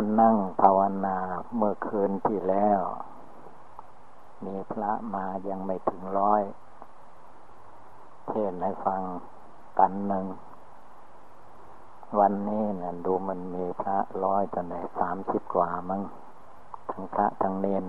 [0.00, 1.18] การนั่งภาวนา
[1.56, 2.80] เมื่อคืนที่แล้ว
[4.44, 6.42] มีพระมายังไม่ถึงร้อย
[8.28, 9.02] เทศให้ฟัง
[9.78, 10.26] กันหนึ่ง
[12.18, 16.02] วันนี้เนี่ยดูมันมีพระร้อยจะไหนสามสิบกว่ามั้ง
[16.90, 17.84] ทั้งพระทั้งเนน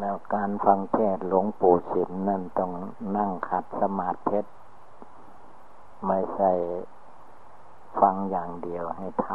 [0.00, 2.70] แล้วการฟังเทศหลวงปู่ศิลนั่นต้อง
[3.16, 4.40] นั่งขัดสมาธิ
[6.06, 6.52] ไม่ใช่
[8.00, 9.28] ฟังอย่างเดียวให้ท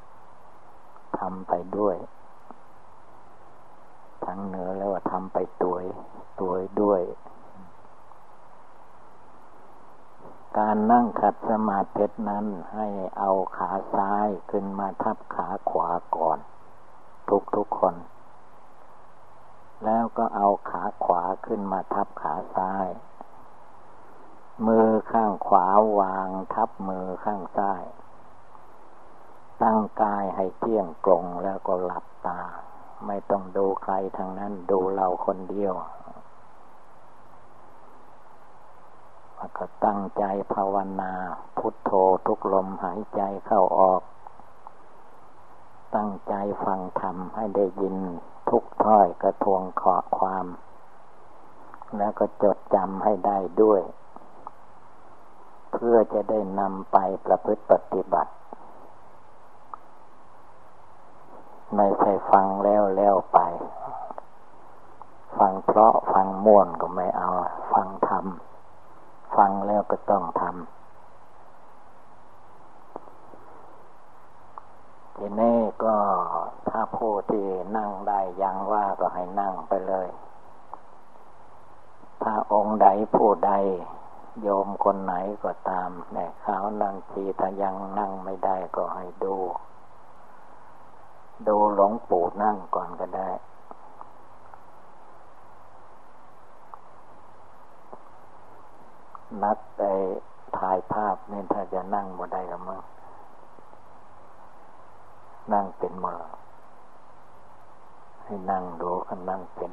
[0.00, 1.96] ำทำไปด้วย
[4.24, 5.76] ทั้งเหนือแล้วว่าทำไปตัว
[6.40, 7.02] ตัวด้วย
[10.58, 12.86] การนั่งขัดสมาธินั้นให้
[13.18, 16.38] เอาขาซ้ายขึ้นมาทับขาขวาก่อน
[17.28, 17.94] ทุกทุกคน
[19.84, 22.86] แล้วก็เอาขาขวาขึ้นมาทับขาซ้าย
[24.66, 25.66] มือข้างขวา
[25.98, 27.84] วางทับมือข้างซ้าย
[29.62, 32.40] ตั้งกายให้เที่ยงตรงแล้วก็หลับตา
[33.06, 35.74] ไม่ต้องดูใครทางนั้นดูเราคนเดียว
[39.36, 41.12] แล้วก็ตั้งใจภาวนา
[41.58, 41.90] พุทโธ
[42.26, 44.02] ทุกลมหายใจเข้าออก
[45.96, 47.96] ตั้งใจฟังธรรมให้ได้ยิน
[48.50, 50.46] ทุกถ้อยกระทวงขอความ
[51.98, 53.82] แล้วก็จดจำให้ได้ด้วย
[55.72, 58.32] เพื่อจะได้นำไปประพฤติปฏิบัติ
[61.76, 63.38] ไม่ใช่ฟังแล้วแล้วไป
[65.38, 67.28] ฟังเพราะฟังม่วนก็ไม่เอา
[67.72, 70.52] ฟังทำฟังแล้วก็ต้องทำ
[75.16, 75.96] ทีนี้ก็
[76.68, 80.08] ถ้าผู้ที่นั่งได้ยังว่าก็ให้นั่งไปเลย
[82.22, 83.52] ถ้าองค์ใดผู้ใด
[84.42, 85.14] โยมคนไหน
[85.44, 89.36] ก็ตามแม่ขาวนั่งทีถ้ายังนั่งไม่ได้ก็ให้ดู
[91.46, 93.30] ดูหลวงปู่นั่งก่อนก็ได้
[99.42, 99.82] นัดไป
[100.56, 102.80] ถ่ายภาพนี่ถ้าจะนั่งบ่ได้ก็มั้ง
[105.52, 106.16] นั่งเป็นมา
[108.24, 109.72] ให้นั่งดูก็นั่งเป็น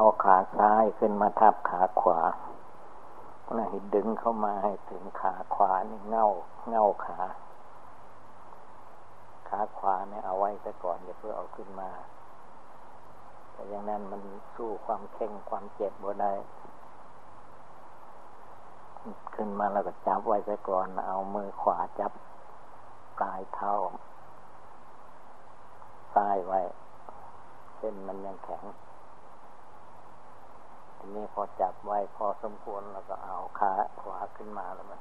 [0.00, 2.20] เอาขาซ้ายขึ้นมาทับขาขวา
[3.54, 6.26] แล้วให้ดึงเข้ามาให้ถึงขาขวานี่เงา
[6.68, 7.18] เงาขา
[9.48, 11.90] ขาขวาเนี่ยเอาไว้ซะก่อนอย่าเพื่อเอาขึ้นมา
[13.52, 14.22] แต่อย่างนั้นมัน
[14.56, 16.34] สู้ความเข่งความเจ็บบ่ได้
[19.34, 22.12] ขึ้นมาแล้วก็จับไว้ซะก่อน เอามือขวาจับ
[23.18, 23.72] ปลายเท้า
[26.14, 26.60] ซ้ายไว้
[27.76, 28.64] เส้นมันยังแข็ง
[31.16, 35.00] นี้พอจับไว้พอสมควรแล้วก็เอาขาขวาขึ้นมาแล้วมัน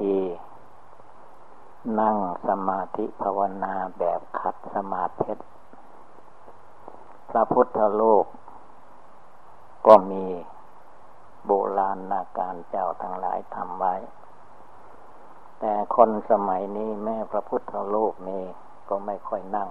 [0.00, 0.18] ดี
[2.00, 2.16] นั่ง
[2.48, 5.32] สมาธิภาวนาแบบขัดสมาธิ
[7.30, 8.24] พระพุทธโลก
[9.86, 10.24] ก็มี
[11.46, 13.94] โบราณนาการเจ้าทั้งหลายทำไว้
[15.60, 18.40] แต่คนสมัยนี้แม่พระพุทธรูปมี
[18.88, 19.70] ก็ไม่ค่อยนั่ง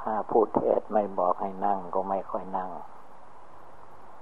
[0.00, 2.70] ถ้าผู้เทศไม่บอกให้นั่งก็ไม่ค่อยนั่ง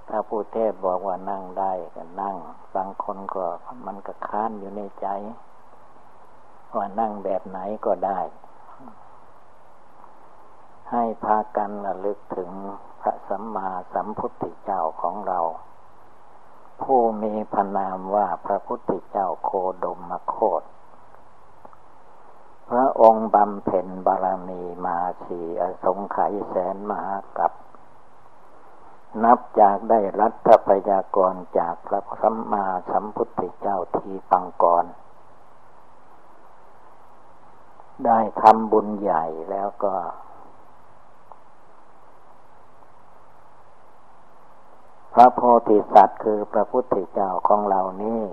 [0.09, 2.35] ถ้าผู้เทศบอกว่านั่งได้ก็นั่ง
[2.75, 3.45] บางคนก็
[3.85, 5.07] มันก็ค้านอยู่ในใจ
[6.75, 8.19] ว่านั่งแบบไหนก็ได้
[10.91, 12.51] ให้พากันระลึกถึง
[13.01, 15.39] พระสัมมาสัมพุทธเจ้าของเรา
[16.81, 19.51] ผู้มีพระนามว่าพระพุทธเจ้าโค
[19.83, 20.63] ดมมโคต
[22.69, 27.51] พระองค์บำเพ็ญบารมีมาสีอสงไขยแสนมหากับ
[29.23, 34.85] นับจากได้รัฐพยากรจากพระสัมมาสัมพุทธเจ้าทีปังกร
[38.05, 39.93] ได้ทำบุญใหญ่แล้วก็
[45.13, 48.23] พระโพธิสัตว์คือพระพุทธเจ้าของเรานี่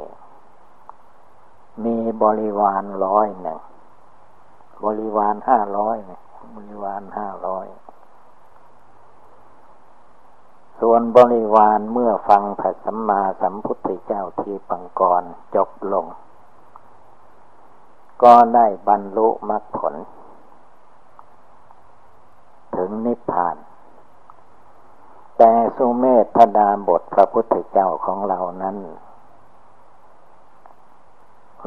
[1.85, 3.61] มีบริวารร้อยหนึ่ง
[4.85, 5.97] บริวารห้าร้อย
[6.55, 7.67] บริวารห้าร้อย
[10.81, 15.23] ส่วนบริวารเมื่อฟังพระสัมมาสัมพุทธเจ้าทีปังกร
[15.55, 16.07] จบลง
[18.23, 19.95] ก็ได้บรรลุมรรคผล
[22.77, 23.57] ถึงนิพพาน
[25.39, 26.05] แต่สุเม
[26.37, 28.77] ธดาบทพระพุทธเจ้าของเรานั้น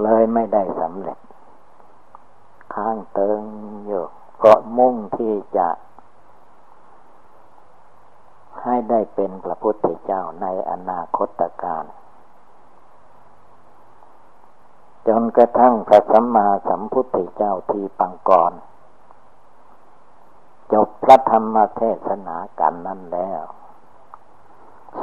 [0.01, 1.19] เลยไม่ได้สำเร็จ
[2.75, 3.41] ข้างเติง
[3.85, 4.03] อยู่
[4.43, 5.69] ก็มุ่งที่จะ
[8.63, 11.85] ให้ได้เป็นพระพุทธเจ้าในอนาคตการ
[15.07, 18.53] จนกระทั่งพระสัมมาสัมพุทธเจ้าที่ปังกร
[20.73, 23.43] จบพระธรรมเทศนากันนั้นแล้ว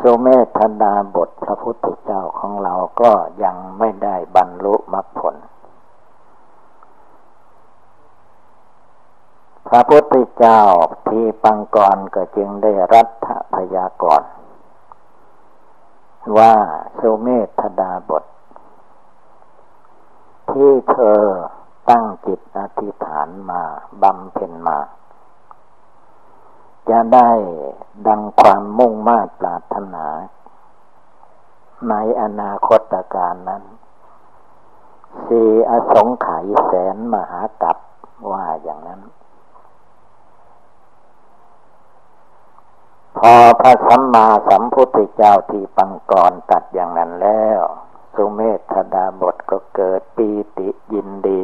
[0.00, 0.26] สุเม
[0.58, 3.12] ธดาบทพระพุทธเจ้าของเราก็
[3.44, 5.36] ยังไม่ได้บรรลุมรรคผล
[9.68, 10.62] พระพุทธเจ้า
[11.08, 14.22] ที่ปังกรก็จึงได้รัฐพยากร
[16.38, 16.54] ว่า
[16.98, 17.28] สุเม
[17.60, 18.24] ธดาบท
[20.50, 21.22] ที่เธอ
[21.90, 23.62] ตั้งจิตอธิษฐานมา
[24.02, 24.78] บำเพ็ญมา
[26.90, 27.30] จะได้
[28.06, 30.06] ดังความมุ่งมา่ปรารถนา
[31.90, 33.62] ในอนาคตการนั้น
[35.26, 37.76] สีอสงไขยแสนมหากับ
[38.30, 39.00] ว่าอย่างนั้น
[43.18, 47.60] พอพระสัมมาสัมพุทธเจ้าที่ปังกรตัดอย่างนั้นแล้ว
[48.14, 48.40] สุเม
[48.72, 50.28] ธดาบทก็เกิดปี
[50.58, 51.40] ติยินดี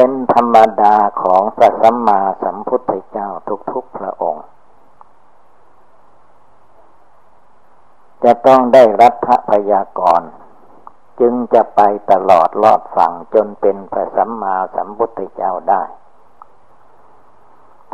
[0.00, 3.28] เป็นธรรมดาของพระสัมมาสัมพุทธเจ้า
[3.72, 4.46] ทุกๆพระองค์
[8.24, 10.22] จะต้องได้รัฐพยากร
[11.20, 11.80] จึงจะไป
[12.10, 15.82] ตลอดลอดฝั่งจนเป็นพระสัมมาสัมพุทธเจ้าได้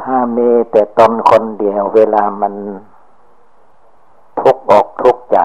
[0.00, 2.55] ถ้ามีแต่ตนคนเดียวเวลามัน
[4.41, 5.41] ทุกอกทุกใจ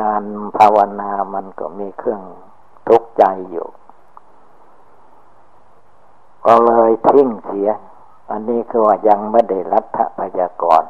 [0.00, 0.24] งาน
[0.58, 2.22] ภาวนามันก็มีเครื่อง
[2.88, 3.68] ทุกใจอยู่
[6.50, 7.70] ก็เลยทิ้งเสีย
[8.30, 10.82] อันนี้คือว่ายังไม่ได้รัฐพยากร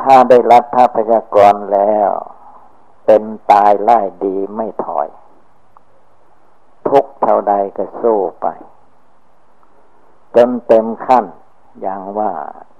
[0.00, 2.08] ถ้าได้รัฐพยากรแล้ว
[3.06, 3.22] เป็น
[3.52, 5.08] ตายไล่ดีไม่ถอย
[6.88, 8.46] ทุกเท่าใดก็สู้ไป
[10.36, 11.24] จนเต็มขั้น
[11.80, 12.32] อย่างว่า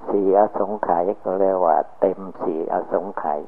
[0.08, 3.40] สีอสงไขยก็เรียกว่า เต็มสีอสงไขย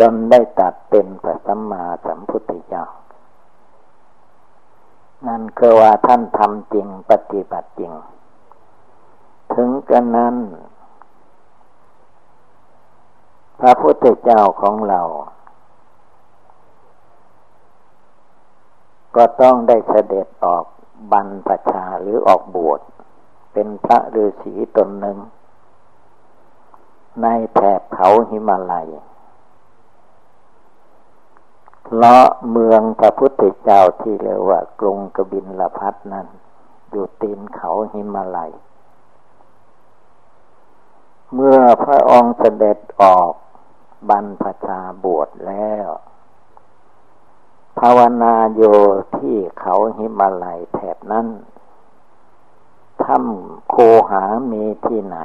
[0.00, 2.86] จนได้ตัดเป็นพระสัมมาสัมพุทธเจ้า
[5.28, 7.92] นั่นคือว่าท่านทำจริงปฏิบัติจริง
[9.54, 10.36] ถึงกันนั้น
[13.60, 15.00] พระพุทธเจ้าของเรา
[19.16, 20.64] ก็ต้องได้เสด็จออก
[21.12, 22.80] บรรพชาหรือออกบวช
[23.52, 25.18] เป็นพระฤาษีตนหนึ่ง
[27.22, 28.88] ในแถบเขาหิมาลัย
[31.86, 36.26] เพราะเมืองพระพุทธเจ้าที่เรียกว่ากรุงกบินลพัทนั้น
[36.90, 38.52] อยู่ตีนเขาหิมาลัย
[41.34, 43.32] เมื่อพระองค์เสด็จออก
[44.08, 45.88] บรรพชาบวชแล้ว
[47.78, 48.62] ภาวนาโย
[49.16, 51.26] ที่เขาหิมาลัยแถบนั้น
[53.04, 53.76] ถ้ำโค
[54.10, 55.18] หามีที่ไหน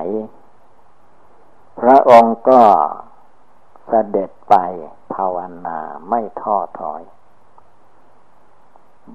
[1.79, 2.61] พระองค์ก็
[3.87, 4.55] เสด็จไป
[5.13, 5.77] ภาวนา
[6.09, 7.01] ไม่ท้อถอย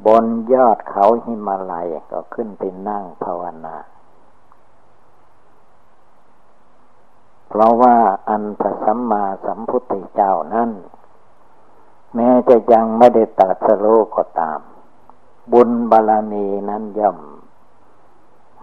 [0.07, 3.77] บนยอดเขาหิมาลัยก็ขึ้นไปนั่งภาวนา
[7.49, 7.97] เพราะว่า
[8.29, 10.71] อันพระสัมมาสัมพุทธเจ้านั้น
[12.15, 13.87] แม้จะยังไม่ได้ตัดสโล
[14.17, 14.61] ก็ตาม
[15.53, 17.19] บุญบารมีนั้นย่อม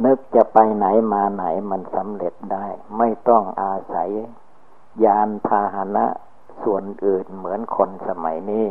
[0.05, 2.65] นึกจะไปไหนมาไหนมันสำเร็จได้
[2.97, 4.09] ไม่ต้องอาศัย
[5.03, 6.05] ยานพาหนะ
[6.63, 8.67] ส่วนอื่นเหมือนคนสมัยนี้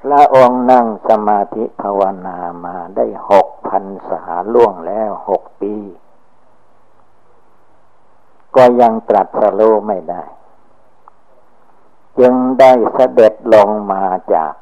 [0.00, 5.74] พระองค์นั่งสมาธิภาวนามาได้หกพันสาล่วงแล้วหกปี
[8.56, 10.22] ก็ยังตรัสรู้ไม่ได้
[12.18, 14.04] จึงได้เสด็จลงมา
[14.34, 14.52] จาก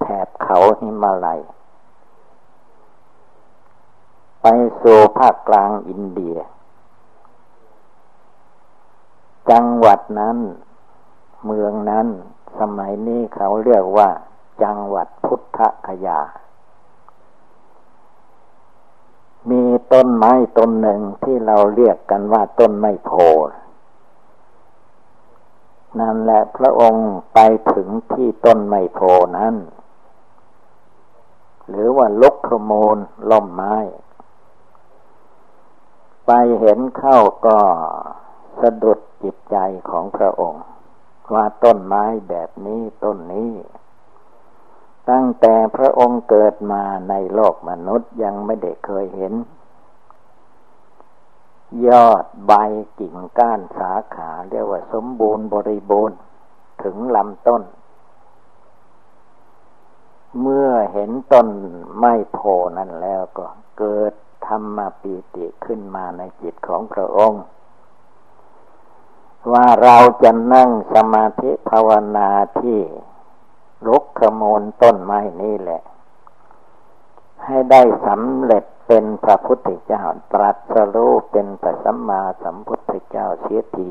[0.00, 1.40] แถบเขาหิมาลัย
[4.42, 4.46] ไป
[4.82, 6.36] สู่ภาคกลางอินเดีย
[9.50, 10.38] จังหวัดนั้น
[11.44, 12.06] เมืองนั้น
[12.58, 14.08] สมัยนี้เขาเรียกว่า
[14.62, 16.20] จังหวัดพุทธคยา
[19.50, 23.10] มีต้นไม้ต้นหนึ่งที่เราเรียกกันว่าต้นไม้โพ
[26.00, 27.38] นั่นแหละพระองค์ไป
[27.72, 29.00] ถึงที่ต้นไม้โพ
[29.38, 29.54] นั้น
[31.68, 32.96] หรือว่าลกขโมล
[33.30, 33.76] ล่มไม้
[36.26, 36.30] ไป
[36.60, 37.58] เห็นเข้าก็
[38.60, 39.56] สะดุดจิตใจ
[39.90, 40.62] ของพระองค์
[41.34, 43.52] ว่าต้นไม้แบบนี้ต้นนี้
[45.10, 49.34] ตั้งแต่พระองค์เกิดมาในโลกมนุษย์ยังไม่ได้เคยเห็น
[51.88, 52.52] ยอดใบ
[52.98, 56.18] กิ่งก้านสาขาเรียกว่าสมบูรณ์บริบูรณ์
[56.82, 57.62] ถึงลำต้น
[60.40, 61.48] เมื่อเห็นต้น
[61.96, 62.38] ไม้โพ
[62.78, 63.46] นั่นแล้วก็
[63.78, 64.12] เกิด
[64.46, 67.42] ธรรมปีติขึ้นมาในจิตของพระองค์
[69.52, 72.28] ว่าเราจะนั่งสมาธิภาวนา
[72.60, 72.78] ที่
[73.86, 75.82] ลุกขโมลต้นไม้นี่แหละ
[77.44, 83.90] ให้ได้สำเร็จเป็นพระพุทธเจ้าตรัสรู้เป็นพระสัมมาสัมพุทธเจ้าเสียที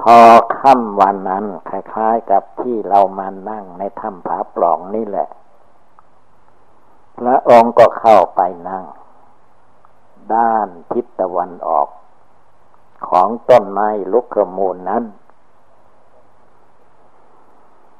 [0.00, 0.18] พอ
[0.58, 5.28] ค่ำวันนั้นคล้ายๆกับที่เรามานั่งในถ้ำผาปล่องนี่แหละ
[7.18, 8.84] พระองค์ก็เข้าไปนั่ง
[10.34, 11.88] ด้านทิศตะวันออก
[13.08, 15.04] ของต้นไม้ลุกขมูลนั้น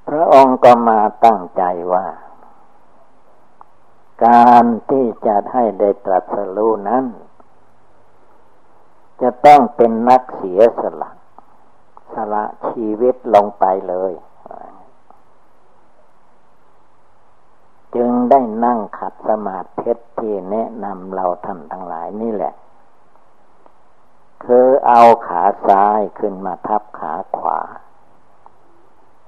[0.09, 1.63] พระองค์ก็มาตั้งใจ
[1.93, 2.07] ว่า
[4.27, 7.05] การที่จะให้ได้ตรัสรู้นั้น
[9.21, 11.11] จะต้องเป็นนักเสียสละ
[12.15, 14.13] สละชีวิตลงไปเลย
[17.95, 22.55] จึงได้นั่งขัดสมาธิที่แนะนำเราท่านทั้งหลายนี่แหละ
[24.45, 27.61] คือเอาขาซ้ายขึ้นมาทับขาขวา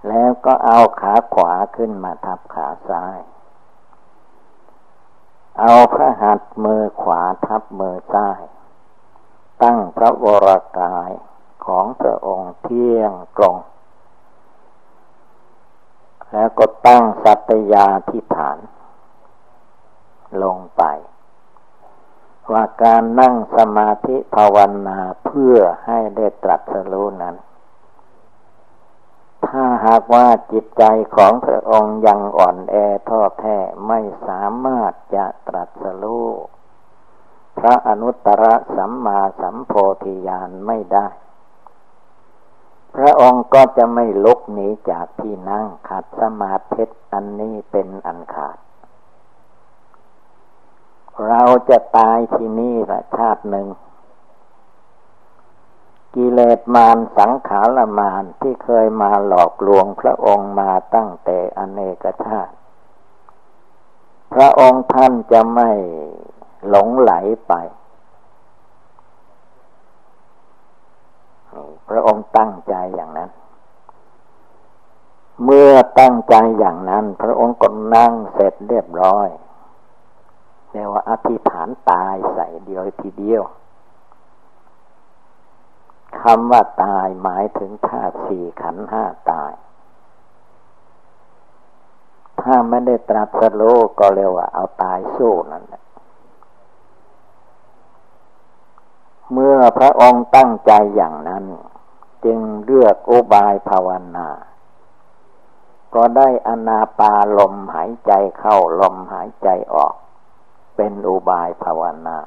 [0.09, 3.19] แล้วก็เอาขาขวาขึ้นมาทับขาซ้าย
[5.61, 8.41] เอาพระหัตถ์มือขวาทับมือซ้าย
[9.63, 11.11] ตั้งพระวรากาย
[11.67, 13.57] ของพระองค์เที่ยงตรง
[16.33, 18.59] แล้วก็ตั้งสัตยาธิฐาน
[20.43, 20.83] ลงไป
[22.53, 24.57] ว่าการนั่งสมาธิภาว
[24.87, 27.37] นาเพื่อให้ได้ตรัสรู้นั้น
[29.47, 30.85] ถ้าหากว่าจิตใจ
[31.17, 32.75] ของพระองค์ยังอ่อนแอ
[33.09, 36.29] ท้อแท้ไม่สามารถจะตรัสรู้
[37.59, 38.45] พระอนุตตร
[38.77, 41.09] สัมมาสัมโพธิญาณไม่ได้
[42.97, 48.57] พระองค์ก็จะไม่ลุกหนีจากที่นั่งขัดสมาธิอันนี้เป็นอันขาด
[51.29, 53.69] เราจะตายที่นี่ละชาติหนึ่ง
[56.15, 62.55] กิเลสมารสังขารมารที่เคยมาหลอกลวงพระองค์มาตั้งแต่อเนกชาติ
[64.35, 65.71] พระองค์ท่านจะไม่
[66.69, 67.13] หลงไหล
[67.49, 67.53] ไป
[71.89, 73.31] พระองค์ตั้งใจอย่างนั้น
[75.45, 79.29] เมื่อตั้งใจอย่างนั้น พระองค์ก็นั่งเสร็จเรียบร้อย
[80.71, 83.43] เรียกว่าอธิษฐานตายใส่เดียวทีเดียว
[86.21, 89.53] คำว่าตายหมายถึงธาตุสี่ขันห้าตาย
[92.41, 95.83] ถ้าไม่ได้ตรัสรู้ก็เรียกว่าเอาตายสู้นั่นแหละ
[99.33, 101.45] เมื่อพระองค์ตั้งใจอย่างนั้น
[102.25, 104.29] จึงเลือกอุบายภาวนา
[105.95, 109.95] ก็ได้อนาปาลมหายใจเข้าลมหายใจออก
[110.83, 112.19] เป็นอุบายภาวนา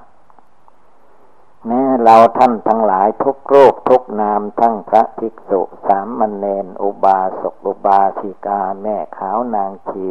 [1.67, 10.09] แม้เราท่านทั้งหลายทุกรูปทุกนามทั้งพระภิกษุสามมณเณรอุบาสกอุบาสิกาแม่ขาวนางชี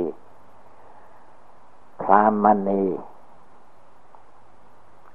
[2.00, 2.86] พรามณี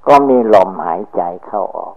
[0.08, 1.96] ก็มีลมหายใจเข้าออก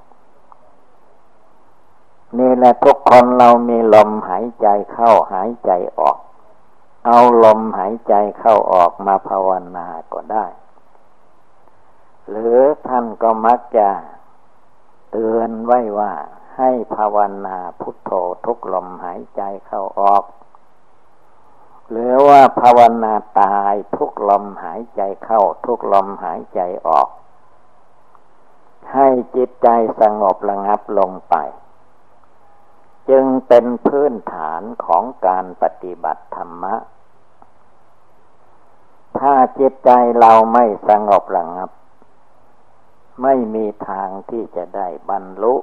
[2.39, 6.19] นี่แหละทุกคนเรามีลมหายใจเข้าหายใจออก
[7.07, 10.47] เอาลมหายใจเข้าออกมาภาวนาก็ได้
[12.31, 13.89] หรือท่านก็มักจะ
[15.11, 16.13] เตือนไว้ว่า
[16.57, 18.11] ให้ภาวนาพุทโธ
[18.45, 20.25] ทุกลมหายใจเข้าออก
[21.91, 27.09] หรือว่าภาวนาตายทุกลมหายใจเข้าทุกลมหายใจออก
[28.93, 29.69] ให้จิตใจ
[30.01, 31.35] สงบระงับลงไป
[33.11, 36.75] จึงเป็นพื้นฐานของการปฏิบัติธรรมะ
[39.19, 41.71] ถ้าจิตใจเราไม่สงบระงับ
[43.23, 45.55] ไม่มีทางที่จะได้บรรลุ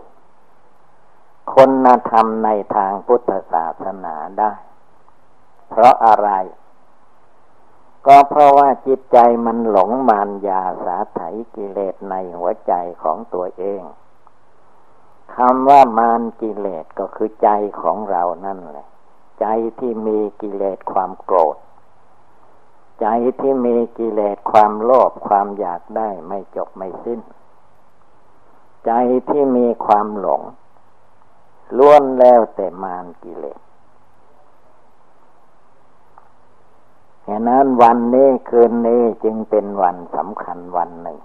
[1.53, 4.53] คุณธรรมในทางพุทธศาสนาได้
[5.69, 6.29] เพราะอะไร
[8.07, 11.19] ก็เพราะว่าจิตใจมันหลงมานยาสาไถ
[11.55, 12.73] กิเลสในหัวใจ
[13.03, 13.81] ของตัวเอง
[15.35, 17.49] คำว่ามารกิเลสก็คือใจ
[17.81, 18.87] ของเรานั่นแหละ
[19.39, 19.45] ใจ
[19.79, 21.57] ที่มีกิเลสความโกรธ
[23.01, 23.07] ใจ
[23.39, 27.19] ที่มีกิเลสความโลภความอยากได้ไม่จบไม่สิ้น
[28.85, 28.91] ใจ
[29.29, 30.41] ที่มีความหลง
[31.77, 33.59] ล้วนแล้วแต่มารกิเลส
[37.47, 41.19] นั้นวันนี้คืนนี้จึงเป็นวันสำคัญวันหนึ่ง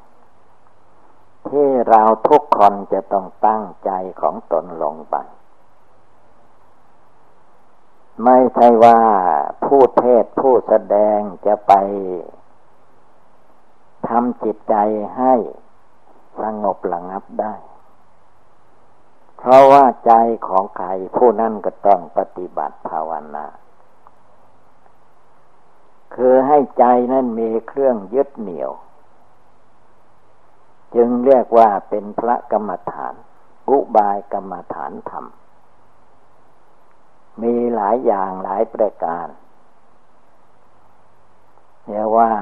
[1.49, 3.91] ที่เราทุกคนจะต้องตั้งใจ
[4.21, 5.17] ของตนลงไป
[8.25, 9.01] ไม่ใช่ว่า
[9.65, 11.73] ผู้เทศผู้แสดงจะไป
[14.09, 14.75] ทำจิตใจ
[15.17, 15.35] ให้
[16.41, 17.55] สงบระงับได้
[19.37, 20.13] เพราะว่าใจ
[20.47, 23.47] ของใครผู้นั้นก็ต้องปฏิบัติภาวนา
[26.15, 28.73] คือให้ใจนั้นมีเครื่องยึดเหนี่ยว
[30.95, 33.15] จึงเรียกว่าเป็นพระกรรมฐาน
[33.69, 35.25] อุบายกรรมฐานธรรม
[37.43, 39.27] มีหลายอย่างหลายประการ
[41.87, 42.33] เรียกว่า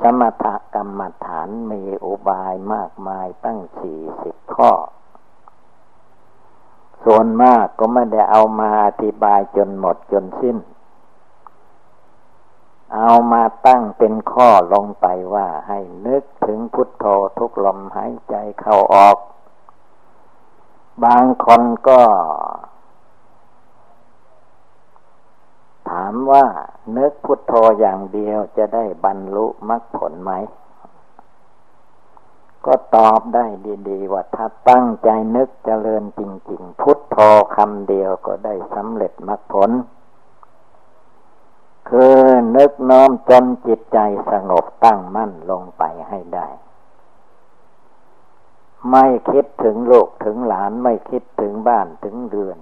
[0.00, 4.70] สมถกรรมฐานมีอุบายมากมายตั้งสี่สิบข้อ
[7.04, 10.56] ส่วนมากก็ไม่ได้เอามาอธิบายจนหมดจนสิ้น
[12.96, 17.04] เอามาตั้งเป็นข้อลงไปว่าให้นึกถึงพุทโธ
[17.38, 19.16] ทุกลมหายใจเข้าออก
[21.04, 22.00] บางคนก็
[25.92, 26.46] ถามว่า
[26.96, 30.32] นึกพุทโธอย่างเดียวจะได้บรรลุมรรคผลไหม
[32.66, 33.46] ก็ตอบได้
[33.88, 37.16] ดีๆ ว่าถ้าตั้งใจนึกเจริญจริง ๆ พุทโธ
[37.56, 39.70] คำเดียวก็ได้สำเร็จมรรคผล
[41.88, 42.18] คือ
[42.56, 43.98] นึกน้อมจนจิตใจ
[44.30, 46.48] สงบตั้งมั่นลงไปให้ได้
[48.90, 52.58] ไม่คิดถึงโลกถึงหลานไม่คิดถึงบ้านถึงเรือน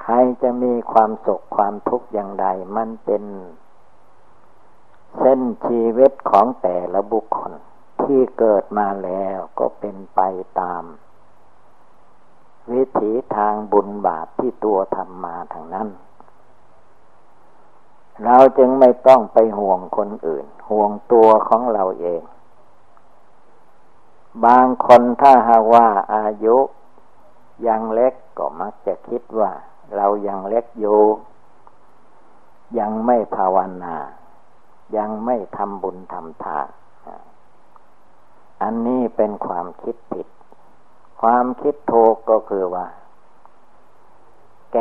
[0.00, 2.46] ใครจะมีความสุขความทุกข์อย่างใด
[2.76, 3.24] มันเป็น
[5.18, 7.52] เส้นชีวิตของแต่ละบุคคล
[8.02, 10.20] ที่เกิดมาแล้วก็เป็นไป
[10.60, 10.84] ตาม
[12.72, 15.88] วิถีทางบุญบาปที่ตัวทำมาทางนั้น
[18.24, 22.22] เราจึงไม่ต้องไปห่วงคนอื่น ห่วงตัวของเราเอง
[24.44, 26.56] บางคนถ้าหากว่าอายุ
[27.66, 29.52] ยังเล็กก็มักจะคิดว่า
[29.96, 31.00] เรายังเล็กอยู่
[32.78, 33.96] ยังไม่ภาวนา
[34.96, 36.68] ยังไม่ทำบุญทำทาน
[38.62, 40.26] อันนี้เป็นความคิดผิด
[41.20, 42.86] ความคิดถูกก็คือว่า
[44.72, 44.78] แก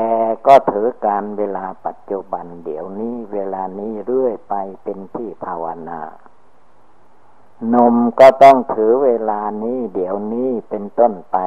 [0.48, 6.02] ก็ถือการเวลาปัจจุบันเดี๋ยวนี้เวลานี้เรื่อยไปเป็นที่ภาวนา
[7.74, 11.38] นมก็ต้องถือเวลานี้เดี๋ยวนี้เป็นต้นไป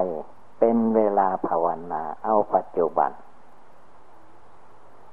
[0.59, 3.11] เป็นเวลาภาวนาเอาปัจจุบัน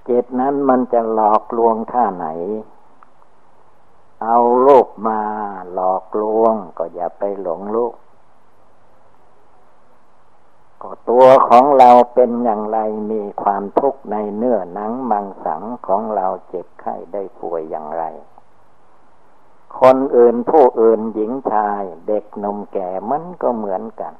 [0.09, 2.27] จิตนั้นมันจะหลอกลวงท่าไหน
[4.23, 5.19] เอาโลกมา
[5.73, 7.93] หลอกลวง ก็อย่าไปหลงโลก
[10.81, 12.79] ก็ตัวของเราเป็นอย่างไร
[13.11, 18.03] มีความทุกข์ในเนื้อหนังมังสังของเราเจ็บไข้ได้ป่วยอย่างไร
[19.79, 24.13] คนอื่นผู้อื่นหญิงชายเด็กนมแก่มันก็เหมือนกัน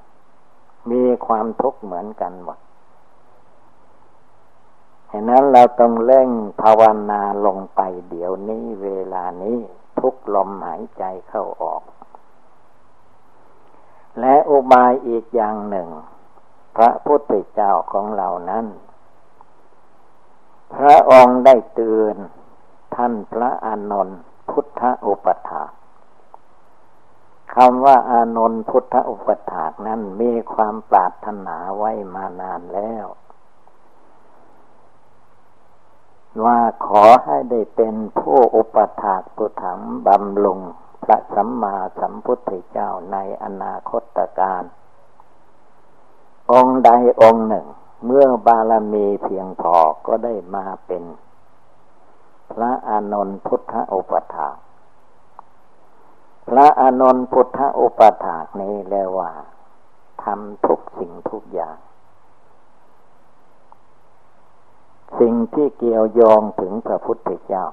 [0.92, 2.60] มีความทุกข์เหมือนกันหมด
[5.12, 6.30] ฉะนั้นเราต้องเร่ง
[6.62, 9.58] ภาวนาลงไปเดี๋ยวนี้เวลานี้
[10.00, 11.84] ทุกลมหายใจเข้าออก
[14.20, 15.90] และอุบายอีกอย่างหนึ่ง
[16.76, 18.66] พระพุทธเจ้าของเรานั้น
[20.76, 22.16] พระองค์ได้เตือน
[22.96, 24.20] ท่านพระอานนท์
[24.50, 25.64] พุทธอุปถา
[27.56, 33.06] คำว่าอานนท์พุทธอุปถากนั้นมีความปรารถนาไว้มานานแล้ว
[36.46, 40.60] ว่าขอให้ได้เป็นผู้อุปถากปุถังบำลุง
[41.04, 44.64] พระสัมมาสัมพุทธเจ้าในอนาคตการ
[46.52, 46.90] องค์ใด
[47.22, 47.68] องค์หนึ่ง
[48.06, 49.76] เมื่อบารมีเพียงพอ
[50.08, 51.04] ก็ได้มาเป็น
[52.52, 54.50] พระอานนท์พุทธอุปถา
[56.50, 59.32] พระอานนท์พุทธอุปถากนี้เรียกว่า
[60.24, 61.78] ทำทุกสิ่งทุกอย่าง
[65.20, 67.66] สิ่งที่เกี่ยวโยงถึงพระพุทธเจ้า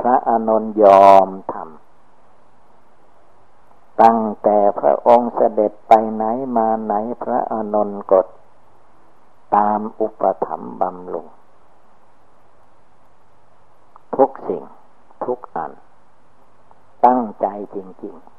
[0.00, 1.74] พระอานนท์ยอมทำ
[4.02, 6.24] ตั้งแต่พระองค์เสด็จไปไหน
[6.56, 8.26] มาไหนพระอานนท์กด
[9.56, 11.26] ตามอุปถัมภ์บำรุง
[14.16, 14.62] ทุกสิ่ง
[15.24, 15.72] ทุกอัน
[17.06, 18.34] ตั้งใจจริง ๆ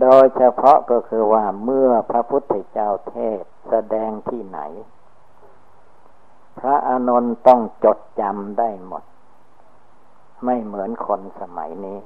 [0.00, 4.60] โดยเฉพาะก็คือว่าเมื่อพระพุทธเจ้าเทศแสดงที่ไหน
[6.58, 9.04] พระอานนท์ต้องจดจำได้หมด
[10.44, 12.00] ไม่เหมือนคนสมัยนี้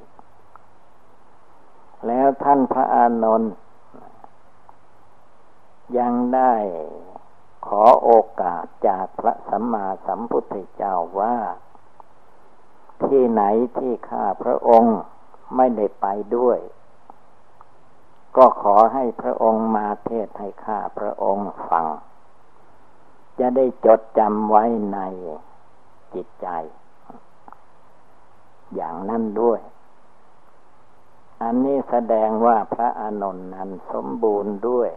[2.07, 3.53] แล้วท่านพระอานนท์
[5.99, 6.55] ยังได้
[7.67, 8.11] ขอโอ
[8.41, 11.37] กาสจากพระสัมมาสัมพุทธเจ้าว่า
[13.05, 13.43] ที่ไหน
[13.79, 14.99] ที่ข้าพระองค์
[15.57, 16.59] ไม่ได้ไปด้วย
[18.37, 21.87] ก็ขอให้พระองค์มาเทศให้ข้าพระองค์ฟัง
[23.39, 24.99] จะได้จดจำไว้ใน
[26.15, 26.49] จิตใจ
[28.75, 29.61] อย่างนั้นด้วย
[31.43, 34.91] อันนี้แสดงว่าพระอานนท์นั้นสมบูรณ์ด้วย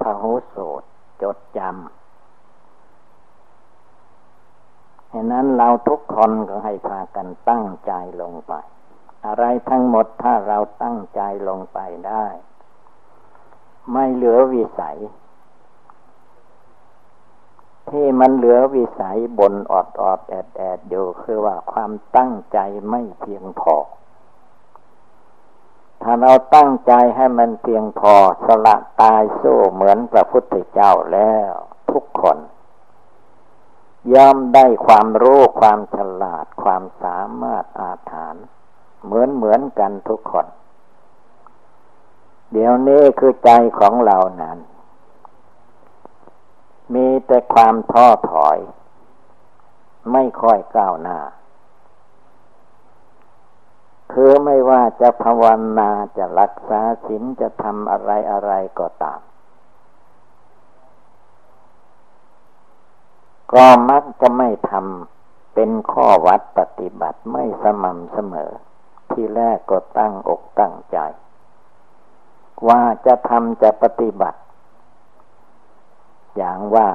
[0.00, 0.82] พระโหโสต
[1.22, 1.70] จดจำ
[5.12, 8.52] ฉะนั้นเราทุกคนก็ให้พากันตั้งใจลงไป
[9.26, 12.26] อะไรทั้งหมดถ้าเราตั้งใจลงไปได้
[13.92, 14.98] ไม่เหลือวิสัย
[17.88, 22.58] ที่มันเหลือวิสัยบนอดอดแอดแอดอยู่คือว่าความตั้งใจ
[22.90, 23.76] ไม่เพียงพอ
[26.02, 28.14] ถ้าเราตั้งใจให้มันเพียงพอ
[28.46, 31.52] สละตายสู้เหมือนพระพุทธเจ้าแล้ว
[31.90, 32.38] ทุกคน
[34.14, 38.36] ย่อมได้ความรู้ความฉลาดความสามารถอาถาน
[39.04, 40.46] เหมือนเหมือนกันทุกคน
[42.52, 44.58] เดี๋ยวนี้คือใจของเรานั้น
[46.94, 48.58] มีแต่ความท้อถอย
[50.12, 51.18] ไม่ค่อยก้าวหน้า
[54.12, 55.44] คือไม่ว่าจะภาว
[55.78, 59.20] นาจะรักษาศีลจะทำอะไรอะไรก็ตาม
[63.52, 68.50] ก็มักจะไม่ทำเป็นข้อวัดปฏิบัติไม่สม่ำเสมอ
[69.10, 70.98] ที่แรกก็ตั้งอกตั้งใจ
[72.68, 74.39] ว่าจะทำจะปฏิบัติ
[76.36, 76.88] อย่างว่า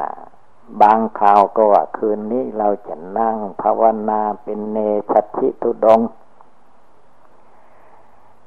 [0.82, 4.78] บางคราวก็ว่าคืนนี้เราจะนั่งภาวนาเป็นเน
[5.12, 6.02] ชัชิตุดง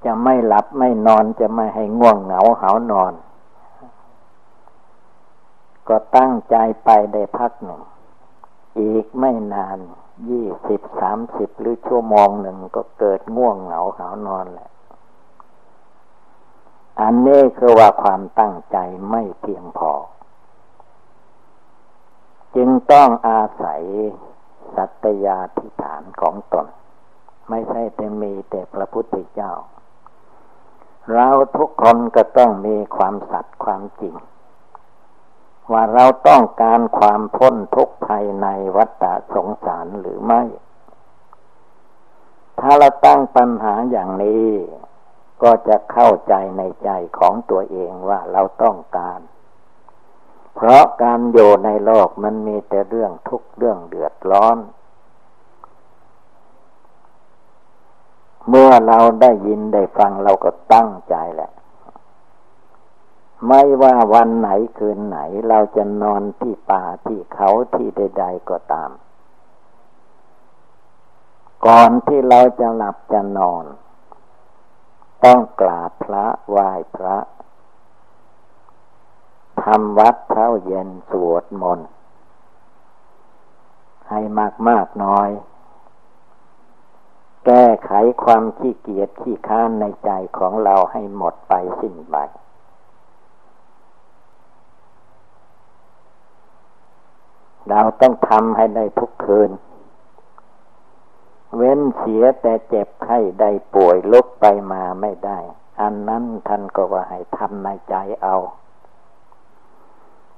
[0.04, 3.12] จะไม่หลับไม่นอนจะไม่ให้ง่วงเหงาเหานอน
[5.88, 7.82] ก็ตั้งใจไปได้พักหนึ่ง
[8.80, 9.78] อีกไม่นาน
[10.28, 14.70] ยี่สิบสามสิบหรือชั่วโมงหนึ่งก็เกิดง่วงเหงาหานอนแหละ
[17.00, 18.76] อันนี้คือว่าความตั้งใจ
[19.10, 19.92] ไม่เพียงพอ
[22.60, 23.82] จึงต้องอาศัย
[24.76, 26.66] สัตยาธิฐานของตน
[27.48, 29.52] ไม่ใช่แต่มีแต่พระพุทธเจ้า
[31.14, 34.14] เราทุกคนก็ต้องมีความสัตย์ความจริง
[35.72, 40.42] ว่าเราต้องการความพ้นทุกข์ภายในวัฏสงสารหรือไม่
[42.60, 44.48] ถ้าเราตั้งปัญหาอย่างนี้
[45.42, 49.20] ก็จะเข้าใจในใจของตัวเองว่าเราต้องการ
[50.60, 54.58] เพราะการอยู่ในโลกมันมีแต่เรื่องทุกข์เรื่องเดือดร้อน
[58.48, 61.50] เมื่อเราได้ยินได้ฟังเราก็ตั้งใจแหละ
[63.46, 65.18] ไม่ว่าวันไหนคืนไหน
[65.48, 68.90] เราจะนอนที่ป่าที่เขาที่ใด ๆก็ตาม
[71.66, 73.64] ก่อนที่เราจะหลับจะนอน
[75.24, 77.16] ต้องกราบพระไหว้พระ
[79.62, 81.88] ทำวัดเช้าเย็นสวดมนต์
[84.08, 85.30] ให้มากมากน้อย
[87.46, 87.92] แก้ไข
[88.22, 92.16] ความขี้เกียจขี้ค้านในใจของเราให้หมดไปสิ้นไป
[97.68, 99.50] เราต้องทำให้ได้ทุกคืน
[101.56, 105.38] เว้นเสียแต่เจ็บไข้ได้ป่วยลุกไปมาไม่ได้
[105.80, 108.36] อันนั้นท่านก็ว่าให้ทำในใจเอา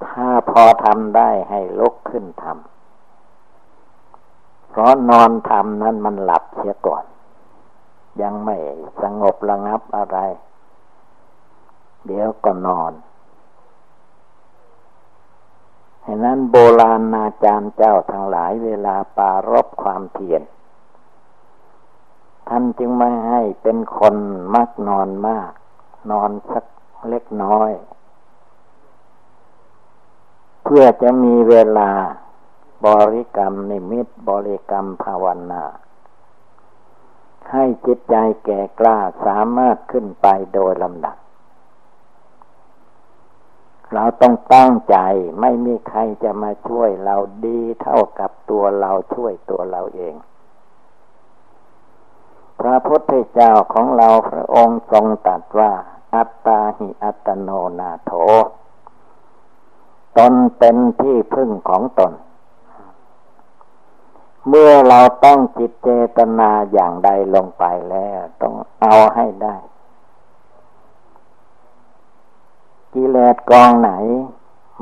[0.07, 7.05] ถ้าพอทำได้ให้ลุกขึ้นทำเพราะนอนทำนั้นมันหลับเสียก่อน
[8.23, 8.57] ยังไม่
[9.03, 10.19] สงบระงับอะไร
[12.07, 12.93] เดี๋ยวก็นอน
[16.05, 20.43] ฉะนั้นโบราณอาจารย์เจ้าทั้งหลายเวลาปารบความเพียร
[22.49, 24.17] ท่านจึงไม่ให้เป็นคน
[24.55, 25.53] มักนอนมาก
[26.11, 26.65] นอนสัก
[27.09, 27.71] เล็กน้อย
[30.73, 31.91] พื่อจะมีเวลา
[32.87, 35.65] บริกรรมนิมิตบริกรรมภาวนา
[37.51, 41.17] ให้จิตใจแก่กล้าสามารถขึ้นไปโดยลำดับ
[43.93, 44.97] เราต้องตั้งใจ
[45.41, 50.15] ไม่มีใครจะมาช่วยเราดีเท่ากับตัวเราช่วยตัวเราเอง
[52.61, 55.73] พระพุทธเจ้าของเราพระองค์ทรงตรัสว่า
[56.15, 58.13] อัตตาหิอัตโนนาโถ
[60.19, 62.13] ตนเป็นที่พึ่งของตน
[64.49, 69.57] เมื่อเราต้องจิตเจตนาอย่างใดลงไปแล้ว ต้องเอาให้ได้
[72.95, 73.93] กิเลสกองไหน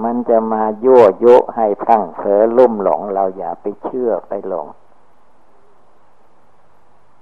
[0.03, 4.67] มันจะมายั่วยุให้พังเผลอลุ่มหลง เราอย่าไปเชื่อไปหลง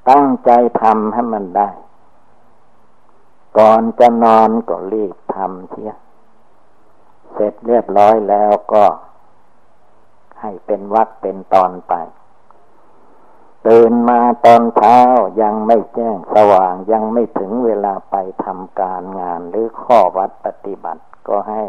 [0.09, 1.71] ตั้งใจทำให้มันได้
[3.59, 5.93] ก่อนจะนอนก็รีบทำเสีย
[7.33, 8.85] เสร็จเรียบร้อยแล้วก็
[10.41, 11.95] ให้เป็นวัดเป็นตอนไป
[13.67, 14.99] ตื่นมาตอนเช้า
[15.43, 21.65] ยังไม่แจ้งสว่างยังไม่ถึงเวลาไปทำการงานหรือข้อวัดปฏิบัติก็ให้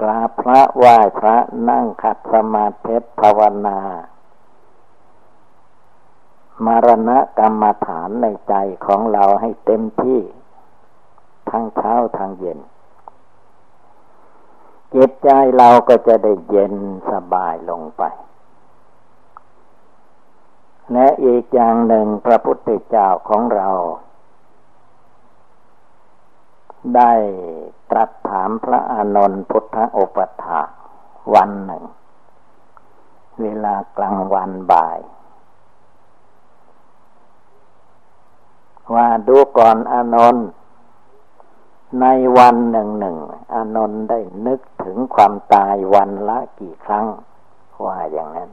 [0.00, 1.36] กราบพระไหว้พระ
[1.68, 3.80] นั่งขัดสมาธิภาวนา
[6.64, 8.54] มารณะกรรมฐานในใจ
[8.86, 10.20] ของเราให้เต็มที่
[11.50, 12.58] ทั้งเช้าทั้งเย็น
[14.94, 16.74] จิตใจเราก็จะได้เย็น
[17.10, 18.02] สบายลงไป
[20.92, 23.70] และอีกอย่างหนึ่งพระพุทธเจ้าของเรา
[26.96, 27.12] ได้
[27.90, 30.60] ตรัสถามพระอานนท์พุทธโอปถา
[31.34, 31.84] วันหนึ่ง
[33.42, 34.98] เวลากลางวันบ่าย
[38.94, 40.46] ว่าดูก่อนอานนท์
[42.00, 42.06] ใน
[42.38, 43.18] วันหนึ่งหนึ่ง
[43.54, 47.06] อานนท์ได้นึกถึงความตายวันละกี่ครั้ง
[47.84, 48.50] ว่าอย่างนั้น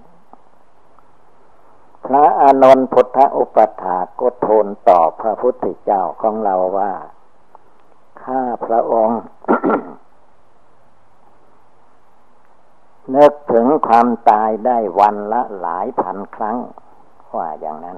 [2.05, 6.91] พระอานนท์พุทธอุปถาก็ทูลตอบพระพุทธเจ้าของเราว่า
[8.23, 9.21] ข้าพระองค์
[13.15, 16.57] นึกถึงความตายได้วันละหลายพันครั้ง
[17.35, 17.97] ว่าอย่างนั้น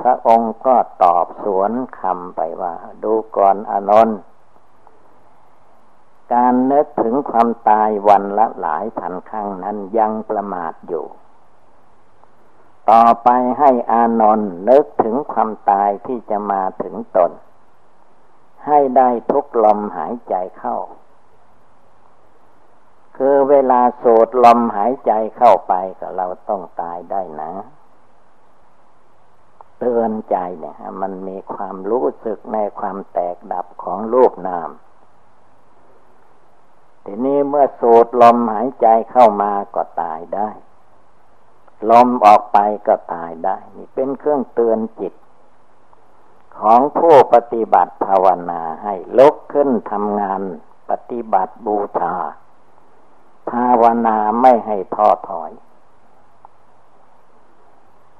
[0.00, 4.18] พระองค์ก็ตอบสวนคำไปว่า ดูก่อนอนนท์
[6.32, 11.06] การนึกถึงความตายวันละหลายพันครั้งนั้นยังประมาทอยู่
[12.90, 13.28] ต่อไป
[13.58, 17.32] ให้อานนท์นึกถึงความตายที่จะมาถึงตน
[18.66, 20.76] ให้ได้ทุกลมหายใจเข้า
[23.16, 27.52] คือเวลาสูดลมหายใจเข้าไปก็เราต้องตายได้นะ
[29.84, 34.70] เตือนใจเนี่ยมันมีความรู้สึกในความแตกดับของรูปนาม
[37.04, 40.50] ทีนี้เมื่อสูดลมหายใจเข้ามาก็ตายได้
[41.90, 45.14] ลมออกไปก็ตายได้ นี่เป็นเครื่องเตือนจิต
[46.58, 50.40] ของผู้ปฏิบัติภาวนาให้ลุกขึ้นทำงาน
[50.90, 52.14] ปฏิบัติบูชา
[53.50, 55.50] ภาวนาไม่ให้ท้อถอย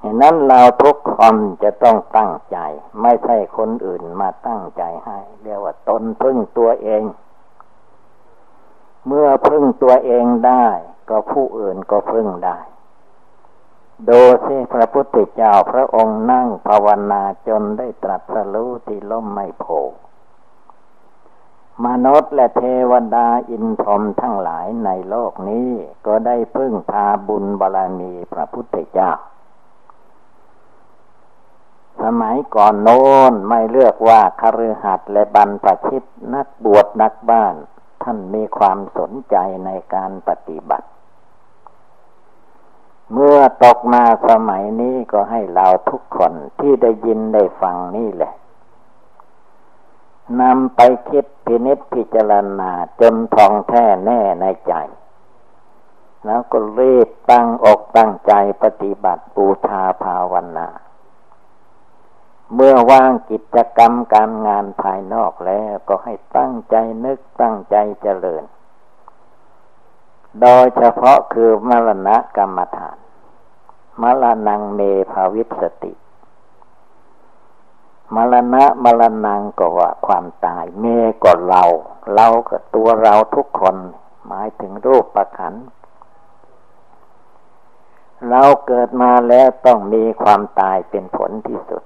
[0.07, 2.59] ฉะนั้นเราทุกคนจะต้องตั้งใจ
[3.03, 7.03] ไม่ใช่คนอื่นมาตั้งใจให้ เรียกว่าตนพึ่งตัวเอง
[9.07, 10.67] เมื่อพึ่งตัวเองได้
[11.09, 12.59] ก็ผู้อื่นก็พึ่งได้
[14.05, 14.11] โด
[14.45, 19.64] สิพระพุทธเจ้าพระองค์นั่งภาวนาจนได้ตรัสรู้ที่ล่มไม่โพ
[21.87, 25.71] มนุษย์และเทวดาอินทรมทั้งหลายในโลกนี้
[26.07, 29.11] ก็ได้พึ่งพาบุญบารมีพระพุทธเจ้า
[32.02, 36.02] สมัยก่อนโน้นไม่เลือกว่าคฤหัสถ์และบรรพชิต
[36.35, 37.54] นักบวชนักบ้าน
[38.02, 40.88] ท่านมีความสนใจในการปฏิบัติ
[43.12, 48.35] เมื่อตกมาสมัยนี้ก็ให้เราทุกคนที่ได้ยินได้ฟังนี่แหละ
[50.40, 54.74] นำไปคิดพินิจพิจารณาจนทองแท้แน่ในใจ
[56.26, 60.68] แล้วก็รีบตั้งอกตั้งใจปฏิบัติปูชาภาวนา
[62.52, 68.44] เมื่อว่างกิจกรรมการงานภายนอกแล้วก็ให้ตั้งใจนึกตั้งใจเจริญ
[70.40, 72.98] โดยเฉพาะคือมรณะกรรมฐาน
[74.02, 74.80] มรณงเม
[75.12, 75.92] ภาวิสติ
[78.14, 80.85] มรณะมรณงก็ว่าความตาย เม
[81.24, 81.62] ก็เรา
[82.14, 83.76] เราก็ตัวเราทุกคน
[84.26, 85.54] หมายถึงรูปประขัน
[88.30, 91.83] เราเกิดมาแล้วต้องมีความตายเป็นผลที่สุด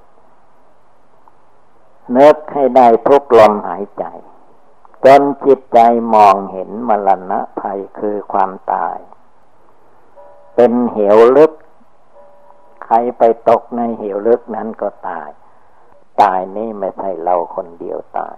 [2.16, 4.04] นึกให้ได้ทุกลมหายใจ
[5.04, 5.78] จนจิตใจ
[6.14, 8.98] มองเห็นมรณะภัยคือความตาย
[10.54, 11.52] เป็นเหวลึก
[12.84, 15.30] ใครไปตกในเหวลึกนั้นก็ตาย
[16.22, 18.36] ตายนี่ไม่ใช่เราคนเดียวตาย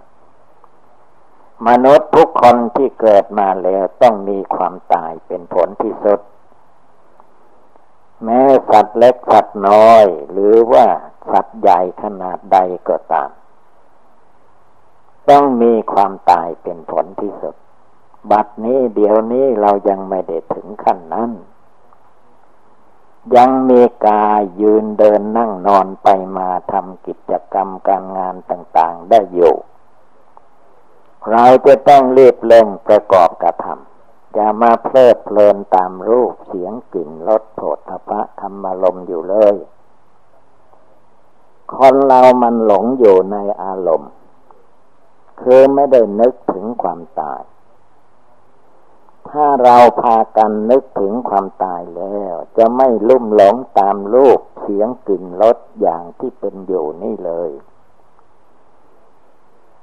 [1.67, 6.19] มนุษย์ทุกคนที่เกิดมาแล้วต้องมีความตายเป็นผลที่สุด
[8.23, 10.85] แม้สัตว์เล็กสัตว์น้อย หรือว่า
[11.31, 12.57] สัตว์ใหญ่ขนาดใด
[12.89, 13.31] ก็ตาม
[15.29, 17.55] ต้องมีความตายเป็นผลที่สุด
[18.31, 21.31] บัดนี้เดี๋ยวนี้เรายังไม่ได้ถึงขั้นนั้น
[23.35, 26.07] ยังมีกายยืนเดินนั่งนอนไป
[26.37, 29.55] มาทำกิจกรรมการงานต่างๆได้อยู่
[31.31, 39.55] เราจะต้องรีบเร่งประกอบกระทำอย่ามาเพลิดเพลินตามรูปเสียงกลิ่นรสโผฏฐพะธรรมลมอยู่เลย
[41.75, 44.11] คนเรามันหลงอยู่ในอารมณ์
[45.41, 47.41] คือไม่ได้นึกถึงความตาย
[49.29, 57.51] ถ้าเราพากันนึกถึงความตายแล้ว จะไม่ลุ่มหลงตามรูปเสียงกลิ่นรสอย่างที่เป็นอยู่นี่เลย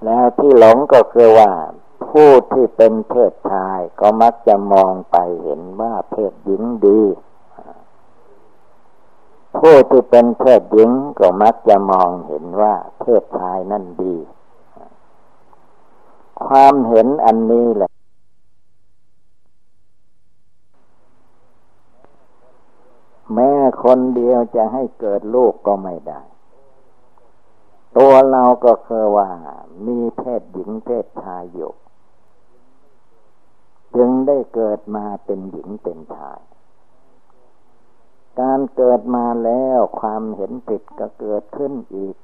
[0.05, 1.53] แล้วที่หลงก็คือว่า
[2.07, 7.03] ผู้ที่เป็นเพศชายก็มักจะมองไปเห็นว่าเพศหญิงดี
[9.59, 14.17] ผู้ที่เป็นเพศหญิงก็มักจะมองเห็นว่าเพศชายนั่นดี
[16.47, 17.91] ความเห็นอันนี้แหละ
[23.35, 26.23] แม้คนเดียวจะให้เกิดลูกก็ไม่ได้
[27.97, 29.31] ตัวเราก็คือว่า
[29.87, 31.73] มีเพศหญิงเพศชายอยู่
[33.97, 36.41] จึงได้เกิดมาเป็นหญิงเป็นชาย
[38.41, 42.17] การเกิดมาแล้วความเห็นผิดก็เกิดขึ้นอีก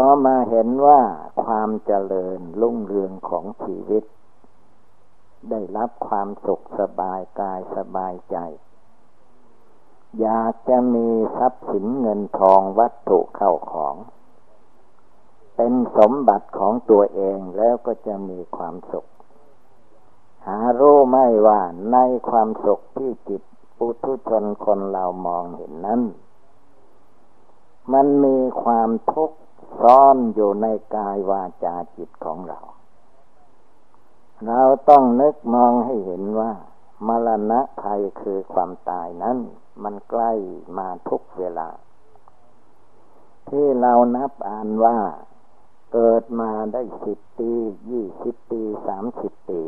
[0.00, 1.00] ก็มาเห็นว่า
[1.44, 4.04] ความเจริญรุ่งเรืองของชีวิต
[5.50, 8.36] ได้รับความสุขสบายกายสบายใจ
[10.20, 11.08] อยากจะมี
[11.38, 13.94] ทรัพย์สินเงินทองวัตถุเข้าของ
[15.56, 19.06] เป็นสมบัติของตัวเองแล้วก็จะมีความสุข
[20.46, 21.60] หารู้ไม่ว่า
[21.92, 21.96] ใน
[22.28, 23.42] ความสุขที่จิต
[23.76, 26.02] ปุถุชนคนเรามองเห็นนั้น
[27.92, 29.38] มันมีความทุกข์
[29.78, 32.60] ซ้อนอยู่ในกายวาจาจิตของเรา
[34.46, 36.52] เราต้องนึกมองให้เห็นว่า
[37.06, 39.38] มรณะภัยคือความตายนั้น
[39.82, 40.32] มันใกล้
[40.78, 41.68] มาทุกเวลา
[43.48, 44.98] ที่เรานับอ่านว่า
[45.92, 47.50] เกิดมาได้สิบปี
[47.90, 49.62] ยี่สิบปีสามสิบปี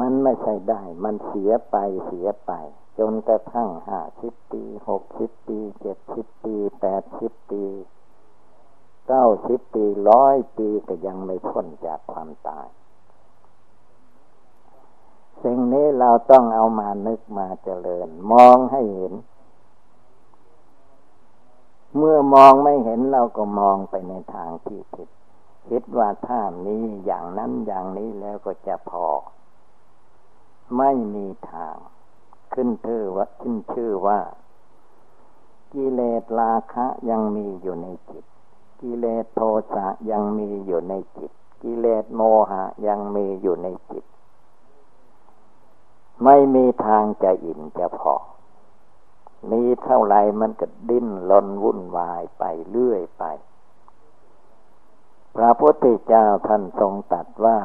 [0.00, 2.52] มันไม่ใช่ได้ มันเสียไปเสียไป
[2.98, 7.64] จนกระทั่งห้าสิบปีหกสิบปีเจ็ดสิบปีแปดสิบปี
[9.06, 12.68] เก้าสิบปีร้อยปีก็ยังไม่พ้นจากความตาย
[15.42, 19.14] สิ่งนี้เราต้องเอามานึกมาเจริญ มองให้เห็น
[21.96, 25.08] เมื่อมองไม่เห็นเราก็มองไปในทางที่ผิด
[25.68, 29.06] คิดว่าถ้ามีอย่างนั้นอย่างนี้แล้วก็จะพอ
[30.76, 31.76] ไม่มีทาง
[32.54, 34.20] ขึ้นชื่อว่าขึ้นชื่อว่า
[35.72, 38.24] กิเลสราคะยังมีอยู่ในจิต
[38.80, 39.40] กิเลสโท
[39.74, 41.30] สะยังมีอยู่ในจิต
[41.62, 44.04] กิเลสโมหะยังมีอยู่ในจิต
[46.24, 48.14] ไม่มีทางจะอิ่มจะพอ
[49.50, 53.24] มีเท่าไรมันก็ดิ้นลนวุ่นวายไปเรื่อยไป
[55.36, 57.58] พระพุทธเจ้าท่านทรงตัดว่า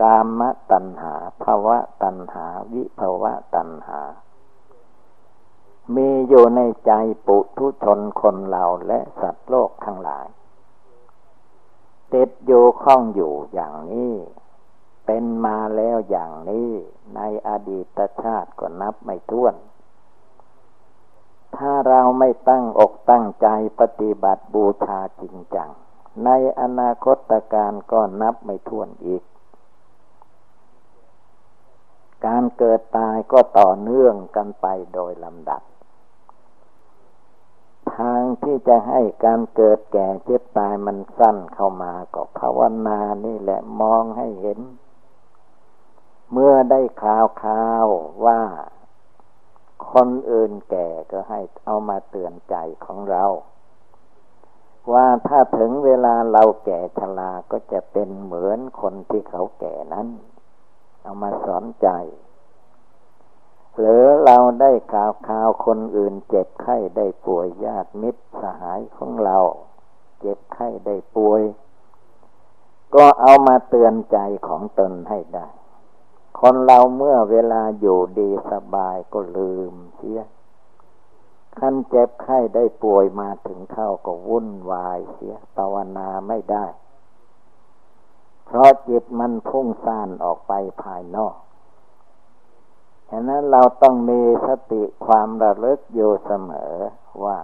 [0.00, 0.40] กาม
[0.72, 4.00] ตัณหาภาวะตัณหา วิภาวะตัณหา
[5.94, 6.92] มีอยู่ในใจ
[7.26, 10.26] ปุถุชนคนเราและสัตว์โลกทั้งหลาย
[12.12, 14.14] ติดอยู่ข้องอยู่อย่างนี้
[15.06, 16.70] เป็นมาแล้วอย่างนี้
[17.14, 19.54] ในอดีตชาติก็นับไม่ถ้วน
[21.56, 23.48] ถ้าเราไม่ตั้งอกตั้งใจ
[23.80, 25.70] ปฏิบัติบูชาจริงจัง
[26.24, 29.22] ในอนาคตการก็นับไม่ถ้วนอีก
[32.26, 35.62] การเกิดตายก็ต่อเนื่องกันไปโดยลำดับ
[37.96, 44.60] ทางที่จะให้การเกิดแก่เจ็บตายมันสั้นเข้ามาก็ภาวนานี่แหละมองให้เห็น
[46.32, 47.86] เมื่อได้ข่าวข่าว
[48.26, 48.40] ว่า
[49.92, 52.54] คนอื่นแก่ก็ให้เอามาเตือนใจ
[52.84, 53.24] ของเรา
[54.92, 60.08] ว่าถ้าถึงเวลาเราแก่ชราก็จะเป็นเหมือนคนที่เขาแก่นั้น
[61.02, 61.88] เอามาสอนใจ
[63.76, 69.38] หรือเราได้ข่าวข่าวคนอื่น เจ็บไข้ได้ป่วยญาติมิตรสหายของเรา
[70.20, 71.42] เจ็บไข้ได้ป่วย
[72.94, 75.48] ก็เอามาเตือนใจของตนให้ได้
[76.40, 80.20] คนเราเมื่อเวลาอยู่ดีสบายก็ลืมเสีย
[81.58, 86.66] ขั้นเจ็บไข้ได้ป่วยมาถึงเข้าก็วุ่นวายเสียภาวนาไม่ได้
[88.52, 91.36] เพราะจิตมันพุ่งซ่านออกไปภายนอก
[93.10, 96.74] ฉะนั้นเราต้องมีสติความระลึกอยู่เสมอ
[97.24, 97.38] ว่า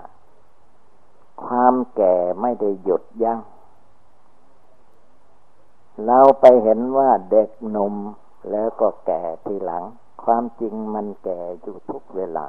[1.44, 3.40] ความแก่ไม่ได้หยุดยัง้ง
[6.06, 7.94] เราไปเห็นว่าเด็กหนุ่ม
[8.50, 9.84] แล้วก็แก่ทีหลัง
[10.24, 12.46] ความจริงมันแก่อยู่ทุกเวลา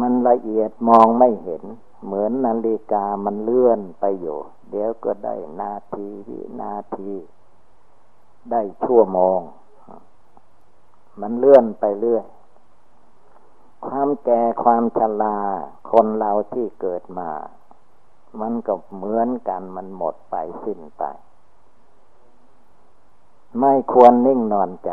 [0.00, 1.62] มันละเอียดมองไม่เห็น
[2.04, 4.38] เหมือนนาฬิกามันเลื่อนไปอยู่
[4.70, 7.12] เดี๋ยวก็ได้นาทีวินาที
[8.50, 9.40] ได้ชั่วโมง
[11.20, 12.26] มันเลื่อนไปเรื่อย
[13.86, 15.38] ความแก่ความชรา
[15.90, 17.30] คนเราที่เกิดมา
[18.40, 21.04] มันก็เหมือนกันมันหมดไปสิ้นไป
[23.60, 24.92] ไม่ควรนิ่งนอนใจ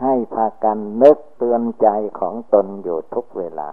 [0.00, 1.88] ให้พากันนึกเตือนใจ
[2.20, 3.70] ของตนอยู่ทุกเวลา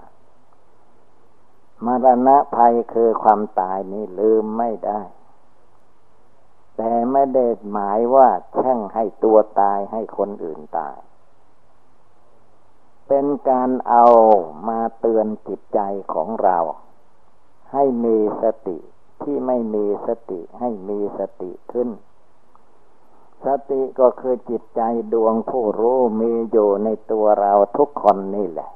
[1.86, 5.02] มรณะภัยคือความตายนี้ลืมไม่ได้
[6.78, 10.98] แต่ไม่ได้หมายว่าแช่งให้ตัวตายให้คนอื่นตาย
[13.08, 14.06] เป็นการเอา
[14.68, 15.80] มาเตือนจิตใจ
[16.14, 16.58] ของเรา
[17.72, 18.78] ให้มีสติ
[19.24, 21.90] ที่ไม่มีสติให้มีสติขึ้น
[23.46, 24.82] สติก็คือจิตใจ
[25.14, 28.70] ดวงผู้รู้มีอยู่ในตัวเราทุกคนนี่แหละ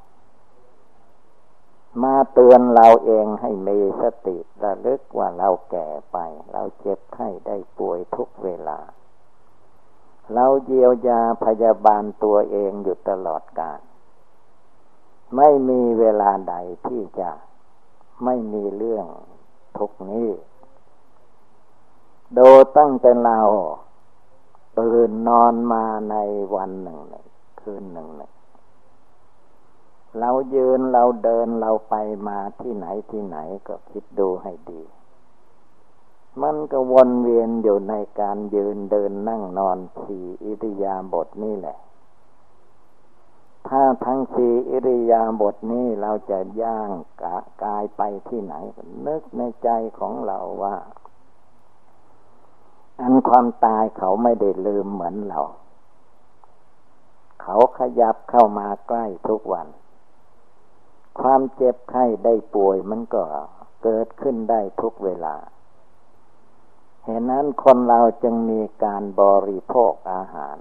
[2.03, 6.17] มาเตือนเราเองให้มีสติระลึกว่าเราแก่ไป
[6.51, 8.79] เราเจ็บไข้ได้ป่วยทุกเวลา
[10.33, 13.81] เราเยียวยาพยาบาลตัวเองอยู่ตลอดกาล
[15.35, 16.55] ไม่มีเวลาใด
[16.87, 17.31] ที่จะ
[18.23, 19.05] ไม่มีเรื่อง
[19.77, 20.29] ทุกนี้
[22.33, 22.39] โด
[22.77, 23.39] ตั้งแต่เรา
[24.79, 26.15] ตื่นนอนมาใน
[26.55, 26.99] วันหนึ่ง
[27.61, 28.31] คืนหนึ่งหนึ่ง
[30.19, 31.95] เรายืนเราเดินเราไป
[32.27, 33.37] มาที่ไหนที่ไหน
[33.67, 34.81] ก็คิดดูให้ดี
[36.41, 41.77] มันก็วนเวียนอยู่ในการยืนเดินนั่งนอนสี่อิริยาบถนี่แหละ
[43.67, 46.89] ถ้าทั้งสี่อิริยาบถนี้เราจะย่าง
[47.21, 48.55] กะกายไปที่ไหน
[49.07, 50.75] นึกในใจของเราว่า
[53.01, 55.41] อันความตายเขาไม่ได้ลืมเหมือนเรา
[57.41, 59.67] เขาขยับเข้ามาใกล้ทุกวัน
[61.21, 63.23] ความเจ็บไข้ได้ป่วยมันก็
[63.83, 65.35] เกิดขึ้นได้ทุกเวลา
[67.03, 70.57] เห็นนั้นคนเราจึงมีการบริโภคอาหาร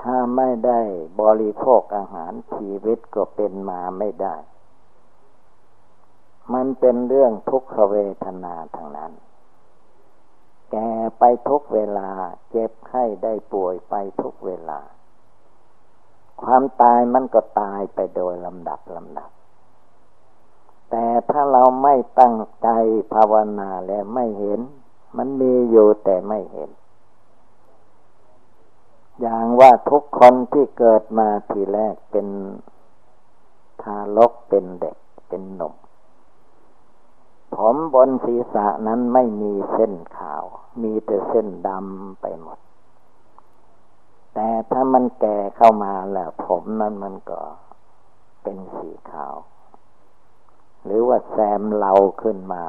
[0.00, 0.80] ถ้าไม่ได้
[1.20, 4.36] บริโภคอาหารชีวิตก็เป็นมาไม่ได้
[6.54, 9.12] มันเป็นเรื่องทุกขเวทนาทางนั้น
[10.70, 12.10] แก่ไปทุกเวลา
[12.50, 14.80] เจ็บไข้ได้ป่วยไปทุกเวลา
[16.42, 19.30] ความตายมันก็ตายไปโดยลำดับลำดับ
[20.90, 22.68] แต่ถ้าเราไม่ตั้งใจ
[23.12, 24.60] ภาวนาแล้วไม่เห็น
[25.16, 26.70] มันมีอยู่แต่ไม่เห็น
[29.20, 32.26] อย่างว่าทุกคนที่เกิดมาทีแรกเป็น
[33.82, 34.96] ทารกเป็นเด็ก
[35.28, 35.74] เป็นหนุ่ม
[37.54, 40.44] ผมบนศีรษะนั้นไม่มีเส้นขาว
[40.82, 42.58] มีแต่เส้นดำไปหมด
[44.34, 47.40] แต่ถ้ามันแก่เข้ามาแล้วผมนั้นมันก็
[48.42, 49.36] เป็นสีขาว
[50.84, 52.64] หรือว่าแซมเราขึ้นมา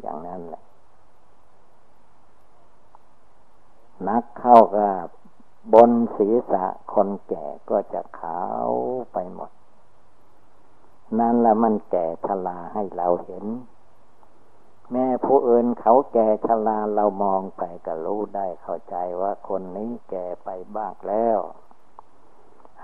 [0.00, 0.64] อย่างนั้นแหละ
[4.08, 5.06] นักเข้ากับ
[5.74, 8.68] บนศีรษะคนแก่ก็จะขาว
[9.12, 9.50] ไปหมด
[11.18, 13.44] นั่นละมันแก่ชราให้เราเห็น
[14.92, 21.38] แม่ผู้อื่นเขาแก่ชราเรามองไปก็รู้ได้เข้าใจว่าคนนี้แก่ไปบ้างแล้ว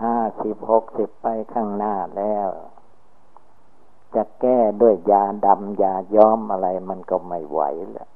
[0.03, 2.49] ห้าสิบหกสิบไปข้างหน้าแล้ว
[4.15, 7.61] จะแก้ด้วยยาดำยาย้อมอะไรมันก็ไม่ไหว
[7.93, 8.09] แหละ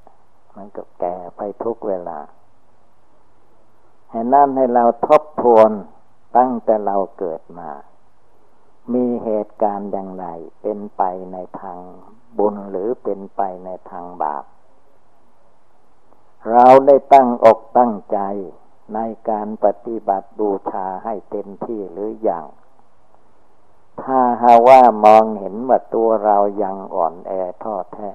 [0.55, 2.19] มันก็แก่ไปทุกเวลา
[4.09, 5.71] ให้นั่นให้เราทบทวน
[6.37, 7.69] ตั้งแต่เราเกิดมา
[8.93, 10.25] มีเหตุการณ์อย่างไร
[10.61, 11.79] เป็นไปในทาง
[12.37, 14.43] บุญหรือเป็นไปในทางบาป
[16.51, 18.19] เราได้ตั้งอกตั้งใจ
[18.93, 22.45] ในการปฏิบัติบูชาให้เต็มที่หรืออยัง
[24.01, 27.31] ถ้าหาว่ามองเห็นว่าตัวเรายังอ่อนแอ
[27.63, 28.11] ท้อแท้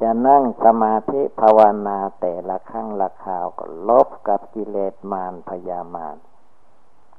[0.00, 6.16] จะนั่งสมาธิภาวนาแต่ละครั้งละคราวก็ลบกับกิเลสมารพยามาร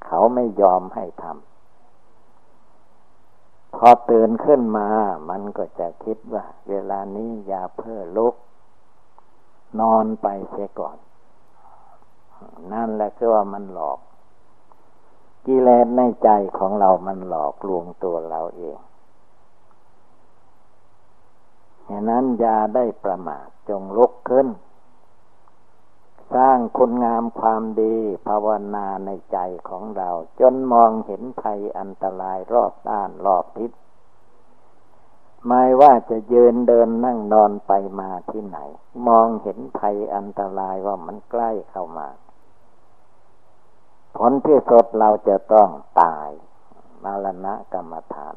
[0.05, 1.50] เขาไม่ยอมให้ทำ
[3.75, 4.87] พอตื่นขึ้นมา
[5.29, 8.35] มันก็จะคิดว่า เวลานี้อย่าเพ้อลุก
[9.79, 10.97] นอนไปเสียก่อน
[12.73, 13.99] นั่นแหละคือว่ามันหลอก
[15.45, 18.77] กิเลสในใจของเรามันหลอกลวงตัวเราเอง
[21.89, 24.47] ฉะนั้นอย่าได้ประมาทจงลุกขึ้น
[26.35, 27.95] สร้างคุณงามความดี
[28.27, 29.37] ภาวนาในใจ
[29.69, 30.09] ของเรา
[30.39, 33.71] จนมองเห็นภัยอันตรายรอบด้านรอบทิศ
[35.47, 38.57] ไม่ว่าจะยืนเดินนั่งนอนไปมาที่ไหน
[39.07, 42.07] มองเห็นภัยอันตรายว่ามันใกล้เข้ามา
[44.17, 45.69] ผลที่สุดเราจะต้อง
[46.01, 46.29] ตาย
[47.03, 48.35] มรณะกรรมฐาน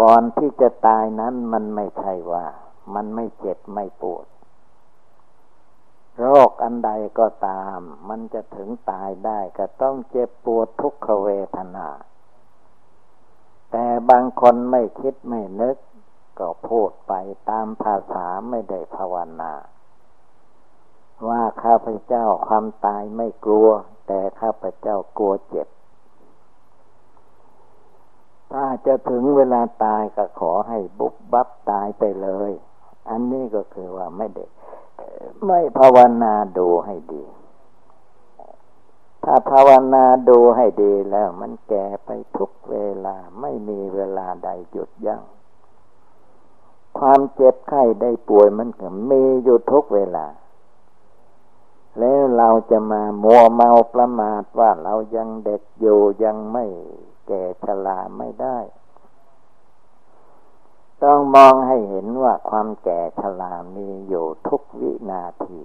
[0.00, 2.46] ก่อนที่จะตายนั้นมันไม่ใช่ว่า
[2.94, 4.26] มันไม่เจ็บไม่ปวด
[6.20, 11.88] โรคอันใดก็ตาม มันจะถึงตายได้ก็ต้องเจ็บปวดทุกขเวทนา
[13.72, 15.76] แต่บางคนไม่คิดไม่นึก
[16.38, 17.12] ก็พูดไป
[17.50, 19.52] ตามภาษาไม่ได้ภาวนา
[21.28, 23.68] ว่าข้าพเจ้าความตายไม่กลัว
[24.06, 25.68] แต่ข้าพเจ้ากลัวเจ็บ
[28.52, 32.52] ถ้าจะถึงเวลาตายก็ขอให้บุบบับตายไปเลย
[33.10, 34.44] อันนี้ก็คือว่าไม่ได้
[35.46, 37.24] ไม่ภาวนาดูให้ดี
[39.24, 45.22] ถ้าภาวนาดูให้ดีแล้วมันแก่ไปทุกเวลาไม่มีเวลาใดหยุดยัง้ง
[46.98, 50.26] ความเจ็บไข้ได้ป่วยมันก็มีอยู่ทุกเวลา
[51.98, 56.64] แล้วเราจะมามัวเมาประมาทว่าเรายังเด็กอยู่ยังไม่
[57.28, 58.58] แก่ชราไม่ได้
[61.04, 65.62] ต้องมองให้เห็นว่าความแก่ชรามีอยู่ทุกวินาที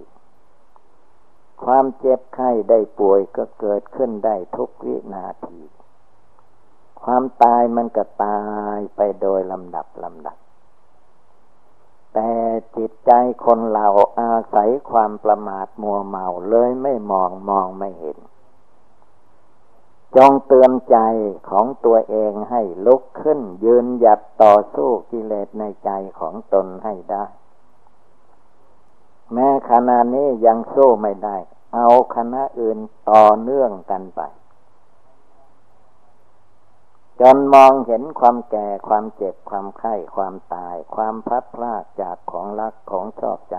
[1.63, 5.61] ความเจ็บไข้ได้ป่วยก็เกิดขึ้นได้ทุกวินาที
[7.03, 8.41] ความตายมันก็ตา
[8.77, 10.37] ยไปโดยลำดับลำดับ
[12.13, 12.31] แต่
[12.75, 13.11] จิตใจ
[13.45, 13.87] คนเรา
[14.19, 18.17] อาศัยความประมาทมัวเมาเลยไม่มองมองไม่เห็น
[20.17, 20.97] จงเตือนใจ
[21.49, 25.89] ของตัวเองให้ลุกขึ้น ยืนหยัดต่อสู้กิเลสในใจ
[26.19, 27.25] ของตนให้ได้
[29.33, 31.37] แม้ขณะนี้ยังสู้ไม่ได้
[31.75, 32.79] เอาคณะอื่น
[33.11, 34.21] ต่อเนื่องกันไป
[37.21, 43.57] จนมองเห็นความแก่ความเจ็บความไข้ความตาย ความพัดพลาดจากของรักของชอบใจ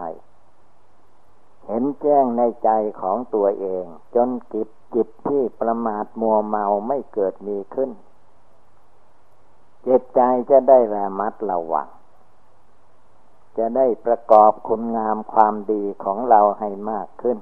[1.66, 2.70] เห็นแจ้งในใจ
[3.02, 3.84] ของตัวเอง
[4.14, 7.90] จนกิจ จิตที่ประมาทมัวเมาไม่เกิดมีขึ้น
[9.86, 10.20] จิตใจ
[10.50, 11.88] จะได้ระมัดระวัง
[13.58, 17.38] จะได้ประกอบคุณงามความดีของเราให้มากขึ้น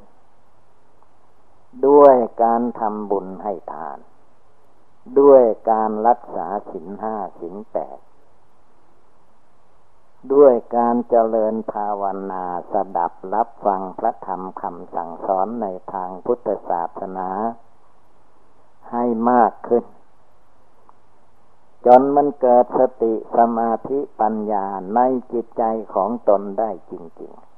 [1.87, 3.99] ด้วยการทำบุญให้ทาน
[5.21, 7.99] ด้วยการรักษาสินห้าสินแปด
[10.33, 17.31] ด้วยการเจริญภาวนาสดับรับฟังพระธรรมคำสั่งสอนในทางพุทธศาสนา
[18.91, 19.85] ให้มากขึ้น
[21.87, 25.01] จนมันเกิดสติสมาธิปัญญาใน
[25.33, 25.63] จิตใจ
[25.95, 27.49] ของตนได้จริง ๆ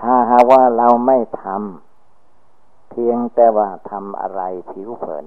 [0.00, 5.26] ถ้าหาว่าเราไม่ทำเพียงแต่ว่าทำอะไรผิวเผิน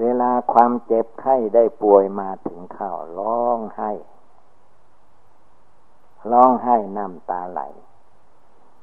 [0.00, 3.92] เวลาความเจ็บไข้ได้ป่วยมาถึงข้าวร้องไห้
[6.30, 7.60] ร้องไห้น้ำตาไหล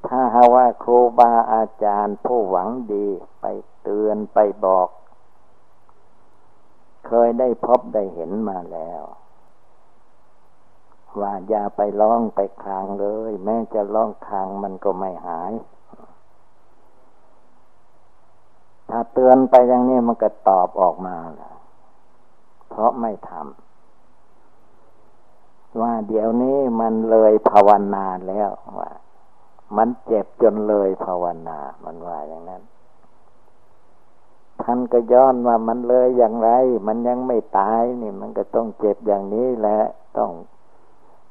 [0.07, 3.07] ถ้าหาว่าครูบาอาจารย์ผู้หวังดี
[3.41, 3.45] ไป
[3.81, 4.89] เตือนไปบอก
[7.07, 9.03] เคยได้พบได้เห็นมาแล้ว
[11.19, 15.51] ว่าอย่าไปร้องไปคางเลย แม้จะร้องคางมันก็ไม่หาย
[18.91, 21.55] ถ้าเตือนไปอย่างนี้มันก็ตอบออกมาแล้ว
[22.69, 28.91] เพราะไม่ทำว่าเดี๋ยวนี้มันเลยภาวนาแล้วว่า
[29.77, 32.63] มันเจ็บจนเลยภาวนา มันว่าอย่างนั้น
[34.63, 36.49] ท่านก็ย้อนว่ามันเลยอย่างไร
[36.87, 39.79] มันยังไม่ตายนี่มันก็ต้องเจ็บอย่างนี้แหละ
[40.17, 40.31] ต้อง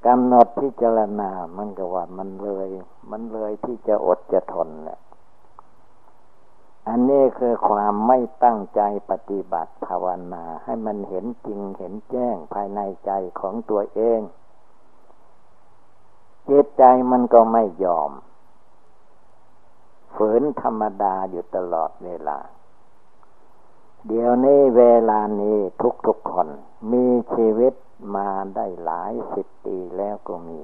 [0.07, 2.69] กำหนดพิจารณา มันก็ว่ามันเลย
[3.11, 4.99] มันเลยที่จะอดจะทนแหละ
[6.89, 13.11] อันนี้คือความไม่ตั้งใจปฏิบัติภาวนา ให้มันเห็นจริงเห็นแจ้งภายในใจ
[13.41, 14.21] ของตัวเอง
[16.49, 18.13] จิตใจมันก็ไม่ยอม
[20.15, 22.39] ฝืนธรรมดาอยู่ตลอดเวลา
[24.07, 25.59] เดี๋ยวนี้เวลานี้
[26.07, 26.49] ทุกๆคน
[26.93, 27.75] มีชีวิต
[28.17, 30.59] มาได้หลายสิบปีแล้วก็มี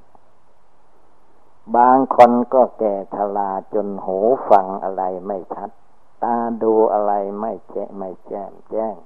[1.76, 4.18] บางคนก็แก่ชราจนหู
[4.50, 5.70] ฟังอะไรไม่ชัด
[6.24, 8.96] ตาดูอะไรไม่แจ้ไม่แจ้งแจ้ง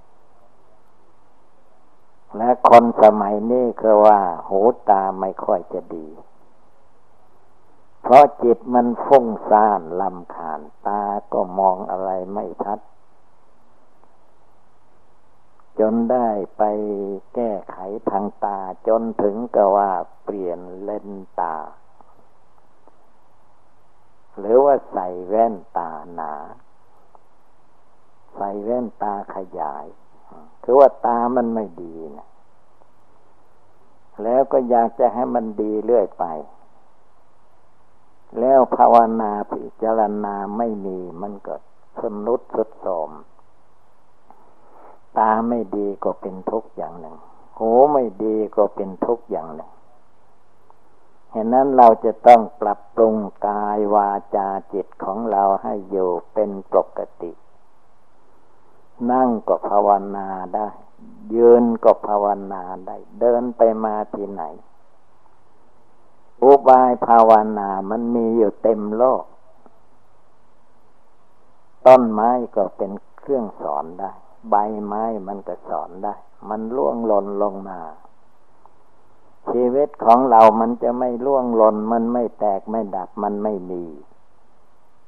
[2.37, 6.09] และคนสมัยนี้คือว่า หูตาไม่ค่อยจะดี
[8.03, 11.03] เพราะจิตมันฟุ้งซ่านลำคาญตา
[11.33, 12.79] ก็มองอะไรไม่ชัด
[15.79, 16.63] จนได้ไป
[17.35, 17.77] แก้ไข
[18.11, 18.59] ทางตา
[18.89, 19.93] จนถึงกับว่า
[20.25, 21.57] เปลี่ยนเลนตา
[24.39, 26.33] หรือว่าใส่แว่นตาหนา
[28.35, 29.87] ใส่แว่นตาขยาย
[30.65, 32.27] คือว่าตามันไม่ดีนะ
[34.23, 36.25] แล้วก็อยากจะให้มันดีเรื่อยไป
[38.39, 41.55] แล้วภาวนาพิจารณาไม่มีมันก็
[42.01, 43.11] สนุดสุดสม
[45.19, 47.17] ตาไม่ดีก็เป็นทุกข์อย่างหนึ่ง
[47.59, 49.71] หูไม่ดีก็เป็นทุกข์อย่างหนึ่ง
[51.33, 53.15] เห็นนั้นเราจะต้องปรับปรุง
[53.47, 57.33] กายวาจาจิตของเราให้อยู่เป็นปกติ
[59.11, 60.69] นั่งก็ภาวนาได้
[61.35, 64.43] ยืนก็ภาวนาได้ เดินไปมาที่ไหน
[66.43, 69.25] อุบายภาวนามันมีอยู่เต็มโลก
[71.87, 74.13] ต้นไม้ก็เป็นเครื่องสอนได้
[74.51, 76.15] ใบไม้มันก็สอนได้
[76.49, 77.81] มันล่วงหล่นลงมา
[79.49, 83.85] ชีวิตของเรามันจะไม่ล่วงหล่นมันไม่แตกไม่ดับมันไม่มี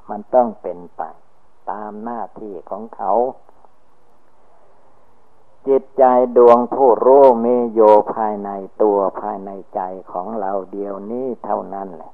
[0.08, 1.02] มันต้องเป็นไป
[1.70, 3.12] ตามหน้าที่ของเขา
[5.68, 6.04] จิตใจ
[6.36, 7.80] ดวงผู้รู้มีโย
[8.14, 8.50] ภายใน
[8.82, 9.80] ตัวภายในใจ
[10.12, 12.12] ของเราเดียวนี้เท่านั้นแหละ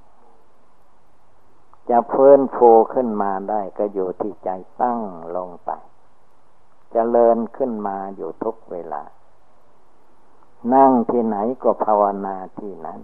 [1.88, 2.58] จะเพื่นโฟ
[2.94, 4.50] ขึ้นมาได้ก็อยู่ที่ใจ
[4.82, 5.00] ตั้ง
[5.36, 5.82] ลงไปจ
[6.92, 9.02] เจริญขึ้นมาอยู่ทุกเวลา
[10.74, 13.00] นั่งที่ไหนก็ภาวนาที่นั้น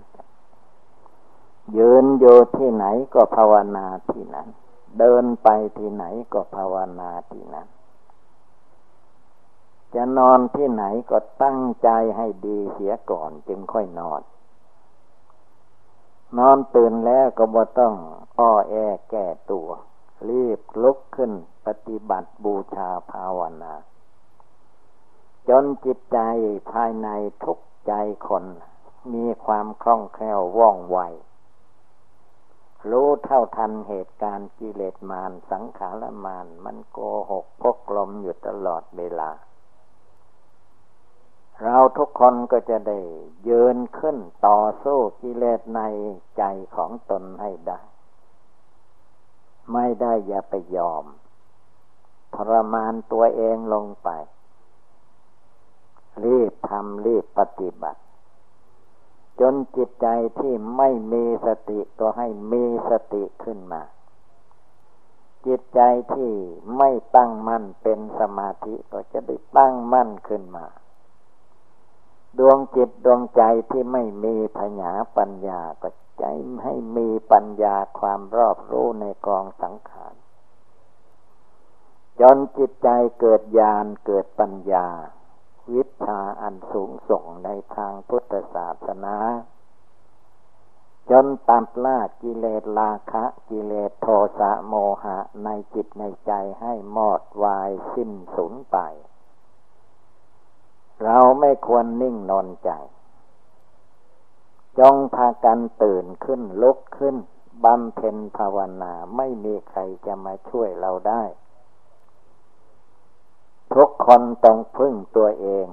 [1.76, 2.24] ยืนโย
[2.58, 4.48] ที่ไหนก็ภาวนาที่นั้น
[4.98, 7.66] เดินไปที่ไหนก็ภาวนาที่นั้น
[9.94, 14.22] จะนอนที่ไหนก็ตั้งใจให้ดีเสียก่อนจึงค่อยนอน
[16.38, 17.94] นอนตื่นแล้วก็บ่ต้อง
[18.38, 18.74] อ้อแอ
[19.10, 19.68] แก้ตัว
[20.28, 21.32] รีบลุกขึ้น
[21.66, 23.74] ปฏิบัติบูชาภาวนา
[25.48, 26.18] จนจิตใจ
[26.72, 27.08] ภายใน
[27.44, 27.92] ทุกใจ
[28.28, 28.44] คน
[29.12, 30.98] มีความคล่องแคล่วว่องไว
[32.90, 36.98] รู้เท่าทันเหตุการณ์กิเลสมารสังขารมารมันโก
[37.30, 39.30] หกพกลมอยู่ตลอดเวลา
[41.62, 42.98] เราทุกคนก็จะได้
[43.48, 45.80] ยืนขึ้นต่อสู้กิเลสใน
[46.38, 46.42] ใจ
[46.76, 47.80] ของตนให้ได้
[49.72, 51.04] ไม่ได้อย่าไปยอม
[52.34, 54.08] ทรมานตัวเองลงไป
[56.24, 58.00] รีบทำรีบปฏิบัติ
[59.40, 60.06] จนจิตใจ
[60.38, 63.82] ที่ไม่มีสติก็ให้มีสติขึ้นมา
[65.46, 65.80] จิตใจ
[66.14, 66.32] ที่
[66.78, 70.66] ไม่ตั้งมั่นเป็นสมาธิก็จะได้ตั้งมั่นขึ้นมา
[72.38, 75.88] ดวงจิตดวงใจที่ไม่มีพญาปัญญาก็
[76.20, 76.24] ใจ
[76.62, 80.14] ให้มีปัญญาความรอบรู้ในกองสังขาร
[82.20, 82.88] จนจิตใจ
[83.20, 84.88] เกิดญาณเกิดปัญญา
[85.72, 89.16] วิชาอันสูงส่งในทางพุทธศาสนา
[91.10, 94.06] จนตัดละกิเลสราคะ กิเลสโท
[94.38, 98.78] สะโมหะในจิตในใจให้หมดวายสิ้นสูญไป
[101.02, 102.70] เราไม่ควรนิ่งนอนใจ
[104.78, 107.16] จงพากันตื่นขึ้นลุกขึ้น
[107.64, 111.22] บำเพ็ญภาวนาไม่มีใครจะมาช่วยเราได้
[113.74, 115.66] ทุกคนต้องพึ่งตัวเอง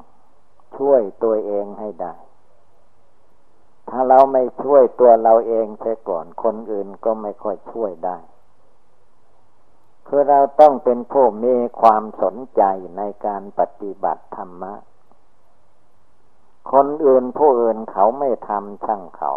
[0.77, 2.15] ช่วยตัวเองให้ได้
[3.89, 8.17] ถ้าเราไม่ช่วยตัวเราเองเสียก่อนคนอื่นก็ไม่ค่อยช่วยได้
[10.07, 12.61] คือเราต้องเป็นผู้มีความสนใจ
[12.97, 14.73] ในการปฏิบัติธรรมะ
[16.71, 19.31] คนอื่นผู้อื่นเขาไม่ทำช่างเขา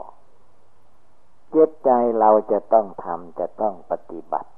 [1.50, 4.50] เจตใจเราจะต้องทำจะต้องปฏิบัติ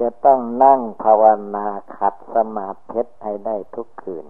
[0.00, 1.22] จะต้องนั่งภาว
[1.54, 1.66] นา
[1.96, 4.26] ขัดสมาธิให้ได้ทุกคืน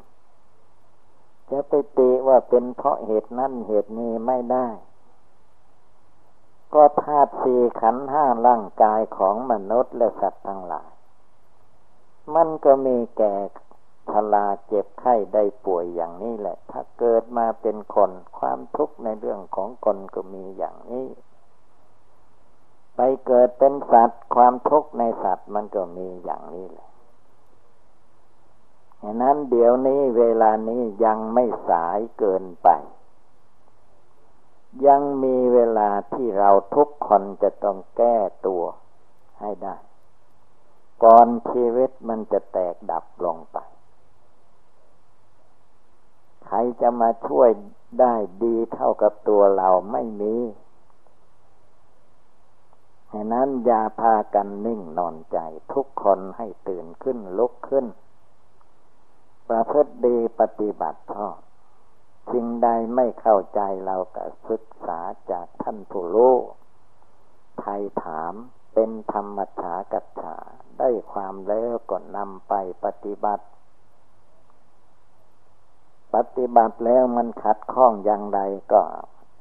[1.50, 4.68] จะไปติว่าเป็นเพราะเหตุนั้นเหตุนี้ไม่ได้
[6.74, 10.90] ก็ธาตุสี่ขันห้าร่างกายของมนุษย์และสัตว์ทั้งหลาย
[12.34, 13.34] มันก็มีแก่
[14.12, 21.06] ชราเจ็บไข้ได้ป่วยอย่างนี้แหละ ถ้าเกิดมาเป็นคนความทุกข์ในเรื่องของคนก็มีอย่างนี้
[22.96, 26.88] ไปเกิดเป็นสัตว์ ความทุกข์ในสัตว์มันก็มีอย่างนี้แหละ
[29.02, 32.68] ฉะนั้นเดี๋ยวนี้เวลานี้ยังไม่สายเกินไป
[34.86, 38.62] ยังมีเวลาที่เราทุกคนจะต้องแก้ตัว
[39.40, 39.76] ให้ได้
[41.04, 43.58] ก่อนชีวิตมันจะแตกดับลงไป
[46.52, 47.50] ใครจะมาช่วย
[48.00, 50.34] ได้ดีเท่ากับตัวเราไม่มี
[53.12, 55.38] ฉะนั้นอย่าพากันนิ่งนอนใจ
[55.72, 57.86] ทุกคนให้ตื่นขึ้นลุกขึ้น
[59.48, 61.36] ประพฤติดีปฏิบัติชอบ
[62.32, 66.34] สิ่งใดไม่เข้าใจเราก็ศึกษาจากท่านผู้รู้
[67.60, 68.34] ไทยถาม
[68.74, 70.36] เป็นธรรมชากัจฉา
[70.78, 73.46] ได้ความแล้วก็นำไปปฏิบัติ
[76.14, 78.40] ปฏิบัติแล้วมันขัดข้องอย่างไร
[78.72, 78.82] ก็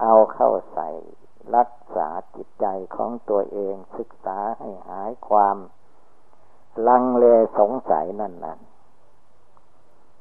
[0.02, 0.90] เอาเข้าใส่
[1.56, 2.66] รักษาจิตใจ
[2.96, 5.58] ของตัวเองศึกษาให้หายความ
[6.88, 7.26] ลังเล
[7.60, 8.60] สงสัยนั่นนั้น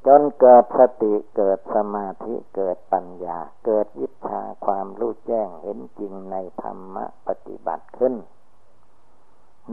[0.05, 8.15] จนเกิดสติเกิดสมาธิเกิดปัญญา เกิดวิชาความรู้แจ้งเห็นจริงในธรรมะปฏิบัติขึ้น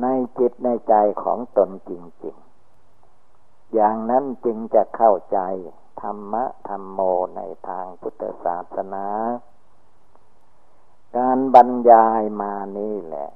[0.03, 0.07] ใน
[0.39, 1.93] จิตในใจของตนจ
[2.25, 5.39] ริงๆ อย่างนั้นจึงจะเข้าใจ
[6.03, 7.01] ธรรมะธรรมโม
[7.37, 9.07] ในทางพุทธศาสนา
[11.17, 13.31] การบรรยายมานี่แหละ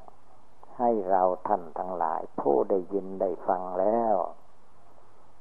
[0.78, 4.16] ให้เราท่านทั้งหลาย ผู้ได้ยินได้ฟังแล้ว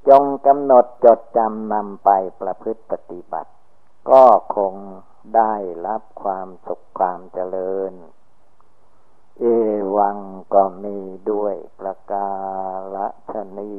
[0.08, 2.10] จงกำหนดจดจำนำไป
[2.42, 3.52] ประพฤติปฏิบัติ
[4.10, 4.24] ก็
[4.56, 4.74] คง
[5.36, 5.54] ได้
[5.88, 7.94] รับความสุขความเจริญ
[9.40, 9.44] เอ
[9.98, 10.18] วัง
[10.54, 10.98] ก็มี
[11.32, 12.30] ด้วยประกา
[13.34, 13.72] ศนี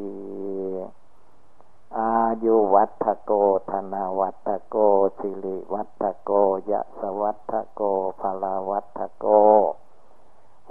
[1.99, 2.15] อา
[2.45, 3.33] ยุวัตโก
[3.71, 4.77] ธนาวัตโก
[5.19, 6.31] สิริวัตโก
[6.71, 7.83] ยะสวัตโก
[8.21, 9.27] ภลาวัตโก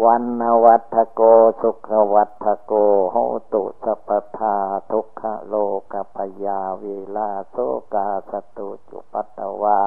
[0.03, 1.22] วันนวัตโก
[1.61, 2.74] สุขวัตโก
[3.11, 3.15] โห
[3.53, 4.57] ตุสัพทา
[4.91, 5.55] ทุกขโล
[5.91, 7.55] กปยาวิลาโส
[7.93, 9.84] กาสตุจุปัตตวา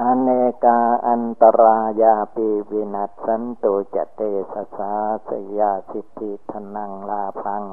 [0.00, 0.28] อเน
[0.64, 4.20] กาอันตรายาปีวินัสสันตุจเต
[4.52, 4.92] สสา
[5.28, 7.64] สยาสิทธิทนังลาพัง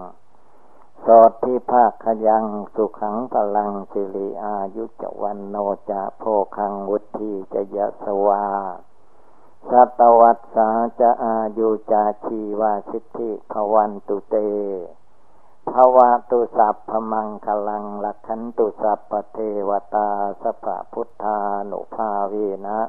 [1.04, 5.56] สอดที่ภาคขยัง สุขังพลังสิริอายุจวันโน
[5.90, 6.24] จะโพ
[6.58, 8.46] คังวุธีจะยะสวา
[9.70, 10.70] สัตวัตสา
[11.00, 14.36] จะอายุจาชีวาสิทธิภวันตุเต
[15.72, 19.38] ภวะตุสัพพมังคลังลักขันตุสัพพเท
[19.70, 20.10] วตา
[20.42, 21.38] สัพพุทธา
[21.72, 22.34] นุภาเว
[22.66, 22.80] นะ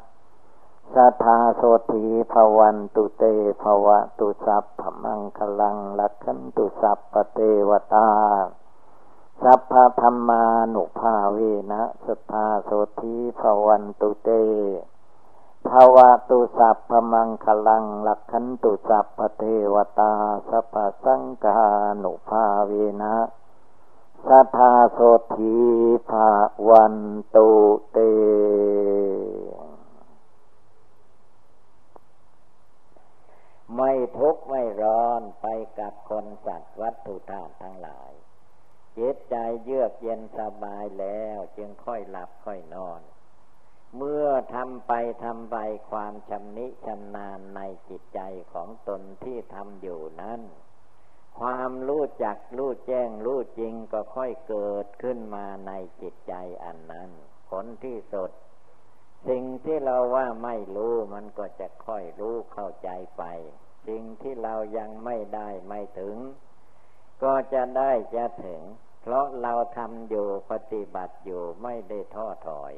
[0.94, 1.62] สัทธาโส
[1.92, 3.24] ธีภวันตุเต
[3.62, 8.10] ภวะตุสัพพมังคลังลักขันตุสัพพเทวตา
[9.42, 11.38] สัพพธรรมานุภาเว
[11.70, 12.70] นะสัทธาโส
[13.00, 14.30] ธีภวันตุเต
[15.68, 20.12] ภาวะตุสัพพมังคลังลักขันตุสัพพเทวตา
[20.48, 20.74] สัพพ
[21.04, 21.58] สังกา
[22.02, 22.72] นุภาเว
[23.02, 23.14] นะ
[24.26, 24.98] สัทธาโส
[25.36, 25.56] ธี
[26.10, 26.12] ภ
[26.68, 26.96] วัน
[27.34, 27.48] ตุ
[27.92, 27.98] เต
[33.76, 35.46] ไม่ทุกข์ไม่ร้อนไป
[35.78, 38.12] กับคนสัตว์วัตถุธาตุทั้งหลาย
[38.98, 43.00] จิตใจเยือกเย็นสบายแล้วจึงค่อยหลับค่อยนอน
[43.96, 44.92] เมื่อทำไป
[45.24, 45.56] ทำไป
[45.90, 48.20] ความชำนิชำนาญในจิตใจ
[48.52, 50.40] ของตนที่ทำอยู่นั้น
[51.40, 55.72] ความรู้จักรู้แจ้งรู้จริงก็ค่อยเกิดขึ้นมาใน
[56.02, 57.10] จิตใจอันนั้น
[57.48, 58.30] ผลที่สุด
[59.28, 63.24] สิ่งที่เราว่าไม่รู้มันก็จะค่อยรู้เข้าใจไป
[63.86, 66.16] สิ่งที่เรายังไม่ได้ไม่ถึง
[67.22, 68.62] ก็จะได้จะถึง
[69.02, 72.74] เพราะเราทำอยู่ปฏิบัติอยู่ไม่ได้ท้อถอย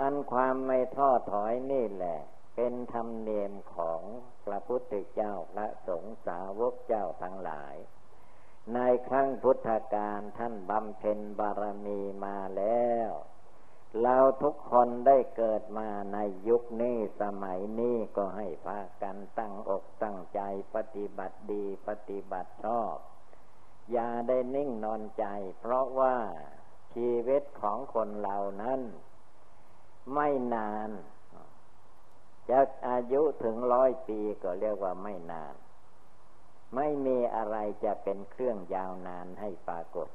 [0.00, 2.18] อันความไม่ท้อถอยนี่แหละ
[2.56, 4.02] เป็นธรรมเนียมของ
[4.44, 7.76] พระพุทธเจ้าพระสงฆ์สาวกเจ้าทั้งหลาย
[8.74, 13.10] ในครั้งพุทธกาลท่านบำเพ็ญบารมีมาแล้ว
[14.02, 16.18] เราทุกคนได้เกิดมาใน
[16.48, 20.40] ยุคนี้สมัยนี้ก็ให้พากันตั้งอกตั้งใจ
[20.74, 22.96] ปฏิบัติดีปฏิบัติชอบ
[23.92, 25.24] อย่าได้นิ่งนอนใจ
[25.58, 26.16] เพราะว่า
[26.94, 28.80] ชีวิตของคนเรานั้น
[30.14, 30.90] ไม่นาน
[32.50, 35.54] จะอายุถึงร้อยปีก็เรียกว่าไม่นาน
[36.74, 40.08] ไม่มีอะไรจะเป็นเครื่องยาวนานให้ปรากฏ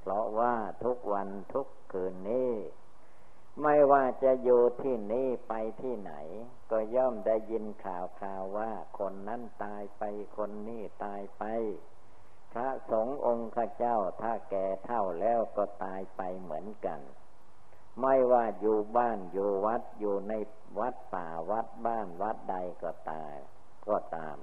[0.00, 0.54] เพราะว่า
[0.84, 2.52] ทุกวันทุกคืนนี้
[3.62, 6.12] ไม่ว่าจะอยู่ที่นี่ไปที่ไหน
[6.70, 10.02] ก็ย่อมได้ยินข่าวข่าวว่าคนนั้นตายไป
[10.36, 11.44] คนนี้ตายไป
[12.52, 17.00] พระสงฆ์องค์ข้าเจ้าถ้าแก่เท่าแล้วก็ตายไปเหมือนกัน
[18.00, 20.32] ไม่ว่าอยู่บ้านอยู่วัดอยู่ใน
[20.78, 23.36] วัดป่าวัดบ้านวัดใดก็ตาย
[23.88, 24.36] ก็ตาม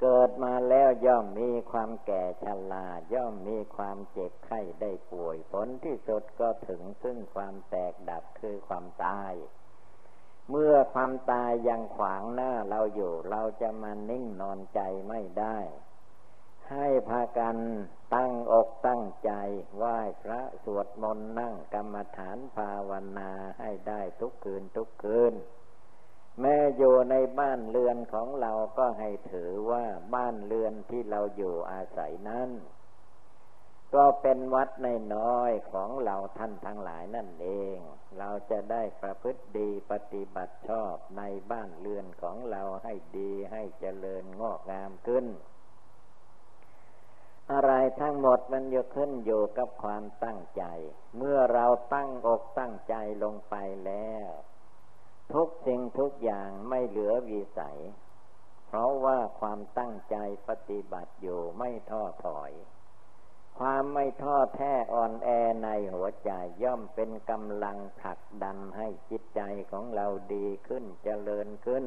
[0.00, 9.32] เกิดมาแล้วย่อมมีความแก่ชราย่อมมีความเจ็บไข้ได้ป่วย ผลที่สุดก็ถึงซึ่งความแตกดับคือความตาย
[10.50, 15.58] เมื่อความตายยังขวางหน้าเราอยู่ เราจะมานิ่งนอนใจไม่ได้
[16.70, 17.56] ให้พากัน
[18.14, 19.30] ตั้งอกตั้งใจ
[19.76, 23.30] ไหว้พระสวดมนต์นั่งกรรมฐานภาวนา
[23.60, 25.34] ให้ได้ทุกคืนทุกคืน
[26.40, 29.84] แม้อยู่ในบ้านเรือนของเราก็ให้ถือว่า
[30.14, 32.50] บ้านเรือนที่เราอยู่อาศัยนั้น
[33.94, 37.78] ก็เป็นวัดในน้อยของเราท่านทั้งหลายนั่นเอง
[38.18, 45.26] เราจะได้ประพฤติดีปฏิบัติชอบในบ้านเรือนของเราให้ดีให้เจริญงอกงามขึ้น
[47.52, 50.64] อะไรทั้งหมดมันจะขึ้นอยู่กับความตั้งใจ
[51.16, 53.54] เมื่อเราตั้งอกตั้งใจลงไป
[53.86, 54.28] แล้ว
[55.34, 57.78] ทุกสิ่งทุกอย่างไม่เหลือวิสัย
[58.66, 60.16] เพราะว่าความตั้งใจ
[60.48, 62.52] ปฏิบัติอยู่ไม่ท้อถอย
[63.58, 65.28] คความไม่ท้อแท้อ่อนแอ
[65.64, 66.30] ในหัวใจ
[66.62, 71.84] ย่อมเป็นกำลังผลักดันให้จิตใจของเราดีขึ้นเจริญขึ้น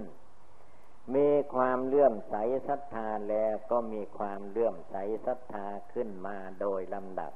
[1.15, 2.35] มีความเลื่อมใส
[2.67, 7.33] ศรัทธาแล้วก็มีความเลื่อมใสศรัทธาขึ้นมาโดยลำดับ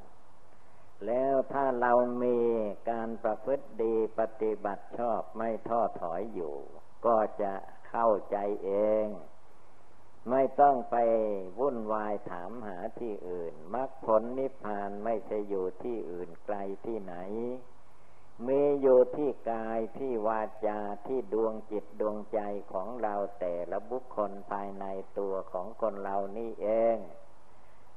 [1.08, 1.94] แล้วถ้าเรา
[2.24, 2.40] มี
[2.92, 6.56] การประพฤติดีปฏิบัติชอบไม่ท้อถอยอยู่
[7.06, 7.54] ก็จะ
[7.90, 8.72] เข้าใจเอ
[9.06, 9.08] ง
[10.30, 10.96] ไม่ต้องไป
[11.60, 17.16] วุ่นวายถามหาที่อื่นมรรคผลนิพพานไม่ใช่อยู่ที่อื่นไกลที่ไหน
[18.48, 22.40] มีอยู่ที่กายที่วาจาที่ดวงจิตดวงใจ
[22.74, 24.86] ของเราแต่ละบุคคลภายใน
[25.20, 26.98] ตัวของคนเรานี่เอง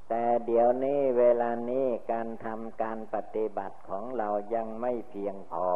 [0.08, 5.68] แต่เดี๋ยวนี้เวลานี้การทำการปฏิบัติของเรายังไม่เพียงพอ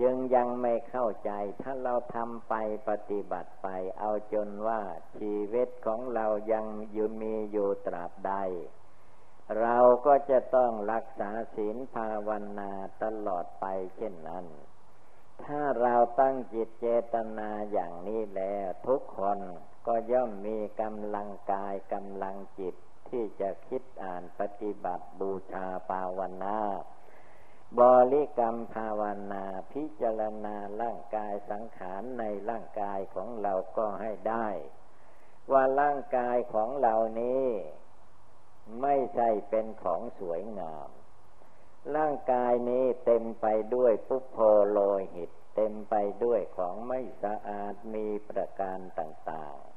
[0.00, 1.30] จึงยังไม่เข้าใจ
[1.62, 2.54] ถ้าเราทำไป
[2.88, 3.68] ปฏิบัติไป
[3.98, 4.80] เอาจนว่า
[5.18, 8.32] ชีวิตของเรายังอยู่มีอยู่ตราบใด
[9.60, 13.66] เราก็จะต้องรักษาศีลภาวนาตลอดไป
[13.96, 14.46] เช่นนั้น
[15.44, 19.38] ถ้าเราตั้งจิตเจตนาอย่างนี้แล้วทุกคน
[19.86, 22.74] ก็ย่อมมีกำลังกายกำลังจิต
[23.10, 26.58] ที่จะคิดอ่านปฏิบัติบูชาภาวนา
[27.78, 27.80] บ
[28.12, 29.02] ริกรรมภาว
[29.32, 34.48] นาพิจารณาร่างกายสังขารในร่างกายของเราก็ให้ได้
[35.52, 37.46] ว่าร่างกายของเรานี้
[38.82, 40.88] ไม่ใช่เป็นของสวยงาม
[41.96, 44.38] ร่างกายนี้เต็มไปด้วยปุพโพ
[44.68, 44.78] โล
[45.14, 45.94] หิต เต็มไป
[46.24, 49.69] ด้วยของไม่สะอาดมีประการต่างๆ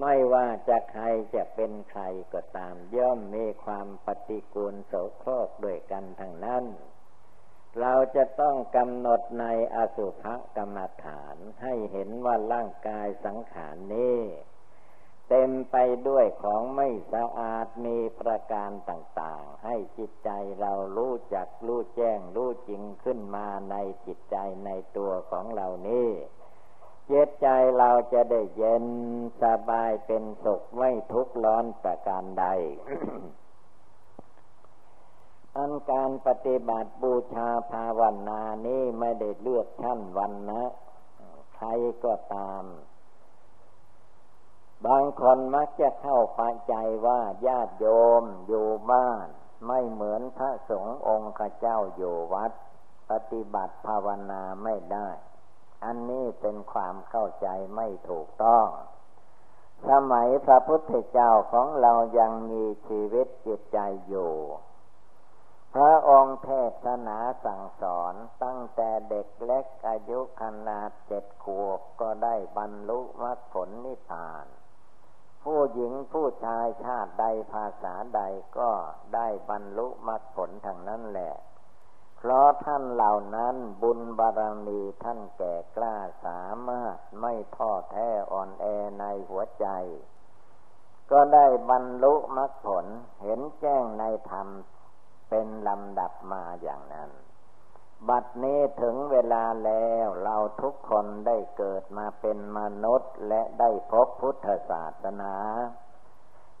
[0.00, 6.64] ไม่ว่าจะใครจะเป็นใครก็ตาม ย่อมมีความปฏิกูลโสโครกด้วยกันทั้งนั้น
[7.80, 10.24] เราจะต้องกำหนดในอสุภ
[10.56, 14.20] กรรมฐานให้เห็นว่าร่างกายสังขารนี้
[15.28, 15.76] เต็มไป
[16.08, 20.30] ด้วยของไม่สะอาดมีประการต่าง ๆ ให้จิตใจ
[20.60, 23.76] เรารู้จักรู้แจ้งรู้จริงขึ้นมาใน
[24.06, 24.36] จิตใจ
[24.66, 26.08] ในตัวของเรานี้
[27.08, 27.46] เจตใจ
[27.78, 28.84] เราจะได้เย็น
[29.42, 32.46] สบายเป็นสุขไม่ทุกข์ร้อนประการใด
[35.56, 40.64] อันการปฏิบัติบูชาภาวนานี้ไม่ได้เลือกชั้นวันนะ
[41.56, 41.68] ใคร
[42.04, 42.64] ก็ตาม
[44.86, 46.20] บางคนมักจะเข้า
[46.68, 46.74] ใจ
[47.06, 47.86] ว่าญาติโย
[48.20, 49.26] มอยู่บ้าน
[49.66, 52.52] ไม่เหมือนพระสงฆ์องค์ขเจ้าอยู่วัด
[53.10, 55.08] ปฏิบัติภาวนาไม่ได้
[55.84, 58.66] อันนี้เป็นความเข้าใจไม่ถูกต้อง
[59.88, 63.78] สมัยพระพุทธเจ้าของเรายังมีชีวิตจิตใจ
[64.08, 64.32] อยู่
[65.74, 66.50] พระองค์เท
[66.84, 68.14] ศนาสั่งสอน
[68.44, 74.46] ตั้งแต่เด็กเล็กอายุขนาดเจ็ดขวบก็ได้บรรลุมรรคผลนิพพาน
[75.42, 78.20] ผู้หญิงผู้ชายชาติใดภาษาใด
[78.58, 78.70] ก็
[79.14, 81.34] ได้บรรลุมรรคผลทางนั้นแหละ
[82.26, 88.64] เพราะท่านเหล่านั้นบุญบารมีท่านแก่กล้าสามารถไม่ท้อแท้อ่อนแอ
[88.98, 89.66] ในหัวใจ
[91.10, 92.86] ก็ได้บรรลุมรรคผล
[93.22, 94.48] เห็นแจ้งในธรรม
[95.28, 97.10] เป็นลำดับมาอย่างนั้น
[98.08, 105.34] บัดนี้ถึงเวลาแล้วเราทุกคนได้เกิดมาเป็นมนุษย์และได้พบพุทธศาสนา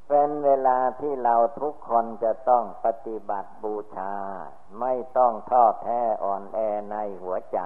[0.08, 4.14] เป็นเวลาที่เราทุกคนจะต้องปฏิบัติบูชา
[4.80, 6.58] ไม่ต้องท้อแท้อ่อนแอ
[6.90, 7.60] ในหัวใจ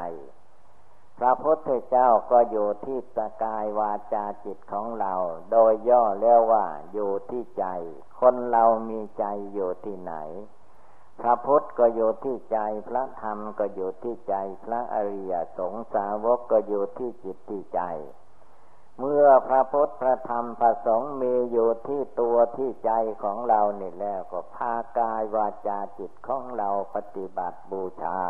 [1.18, 5.14] พระพุทธเจ้าก็อยู่ที่สกายวาจาจิตของเรา
[5.53, 7.66] โดยย่อเรียกว่าอยู่ที่ใจ
[8.20, 10.14] คนเรามีใจอยู่ที่ไหน
[11.20, 12.59] พระพุทธก็อยู่ที่ใจ
[12.89, 14.34] พระธรรมก็อยู่ที่ใจ
[14.64, 17.80] พระอริยสงสาวกก็อยู่ที่จิตที่ใจ
[19.01, 22.90] เมื่อพระพุทธพระธรรมพระสงฆ์มีอยู่ที่ตัวที่ใจ
[23.22, 28.20] ของเรานี่แล้วก็พากายวาจาจิตของเราปฏิบัติบูชา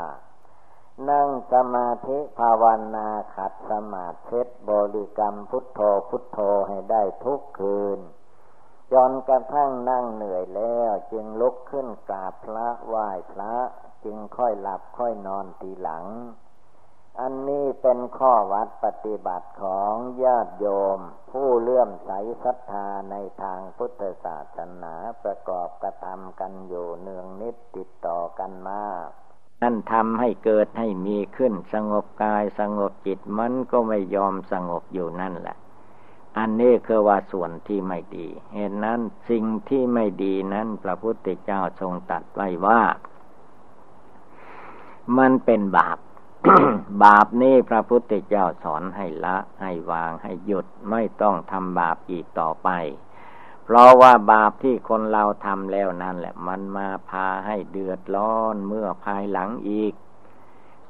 [1.10, 2.64] นั่งสมาธิภาว
[2.96, 4.40] นาขัดสมาธิ
[4.70, 6.38] บริกรรมพุทโธพุทโธ
[6.68, 8.00] ให้ได้ทุกคืน
[8.92, 13.54] จนกระทั่งนั่งเหนื่อยแล้วจึงลุกขึ้นกราบพระไหว้พระ
[14.04, 16.04] จึงค่อยหลับค่อยนอนทีหลัง
[17.20, 19.94] อันนี้เป็นข้อวัดปฏิบัติของ
[20.24, 20.66] ญาติโย
[20.96, 20.98] ม
[21.32, 22.10] ผู้เลื่อมใส
[22.44, 28.82] ศรัทธาในทางพุทธศาสนาประกอบกระทำกันอยู่เนืองนิดติดต่อกันมา
[29.62, 35.56] นั่นทำให้เกิดให้มีขึ้นสงบกายสงบจิตมันก็ไม่ยอมสงบอยู่นั่นแหละ
[36.38, 39.00] อันนี้คือว่าส่วนที่ไม่ดี เหตุนั้น
[39.30, 42.82] สิ่งที่ไม่ดีนั้นพระพุทธเจ้าทรงตัดไว้ว่า
[45.18, 45.98] มันเป็นบาป
[47.04, 52.68] บาปนี้พระพุทธเจ้าสอนให้ละ ให้วางให้หยุดไม่ต้องทำบาปอีกต่อไป
[53.64, 59.94] เพราะว่าบาปที่คนเราทำแล้วนั่นแหละ มันมาพาให้เดือดร้อนเมื่อภายหลังอีก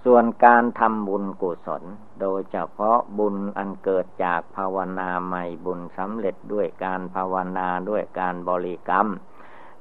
[0.04, 1.82] ส่วนการทำบุญกุศล
[2.20, 9.06] โดยเฉพาะบุญอันเกิดจากภาวนาใหม่บุญสำเร็จด้วยการภาวนาด้วยการบริกรรม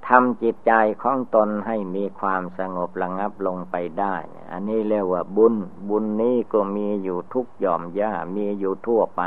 [0.08, 4.16] ทำจิตใจของตนให้มีความสงบระงับลงไปได้
[4.52, 5.56] อันนี้เรียกว่าบุญ
[5.90, 9.24] บุญนี้ก็มีอยู่ทุกหย่อมย่ามีอยู่ทั่วไป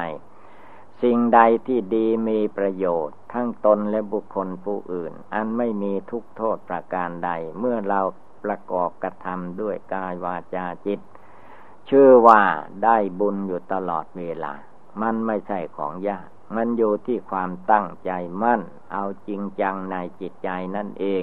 [1.03, 8.01] สิ่งใดที่ดีมีประโยชน์ ทั้งตนและบุคคลผู้อื่น อันไม่มีทุกโทษประการใด เมื่อเรา
[8.45, 11.01] ประกอบกระทำด้วยกายวาจาจิต
[11.91, 12.43] ชื่อว่า
[12.85, 14.53] ได้บุญอยู่ตลอดเวลา
[15.03, 18.11] มันไม่ใช่ของยาก มันอยู่ที่ความตั้งใจ
[18.43, 21.23] มั่น เอาจริงจังในจิตใจนั่นเอง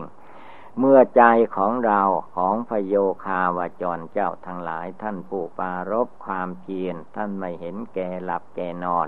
[0.80, 1.24] เมื่อใจ
[1.56, 2.02] ของเรา
[2.36, 9.08] ของพโยคาวาจรเจ้าทั้งหลายท่านผู้ปารบความเพียรท่านไม่เห็นแก่หลับแก่นอน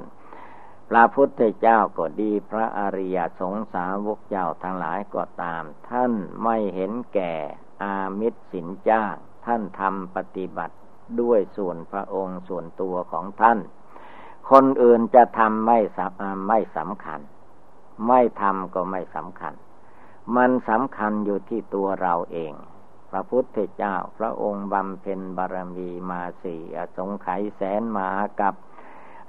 [0.90, 6.14] พระพุทธเจ้าก็ดีพระอริยสงสาวกเจ้าทั้งหลายก็ตาม ท่าน
[6.44, 7.34] ไม่เห็นแก่
[7.84, 9.16] อามิตรสินจ้าง
[9.46, 10.76] ท่านทำปฏิบัติ
[11.22, 13.60] ด้วยส่วนพระองค์ส่วนตัวของท่าน
[14.52, 16.00] คนอื่นจะทำไม่ส
[16.48, 17.22] ไม่สำคัญ
[18.08, 19.54] ไม่ทำก็ไม่สำคัญ
[20.36, 22.54] มันสำคัญอยู่ที่ตัวเราเอง
[23.10, 28.10] พระพุทธเจ้า พระองค์บำเพ็ญบารมีมาสี่อสงไขยแสนมา
[28.42, 28.54] กับ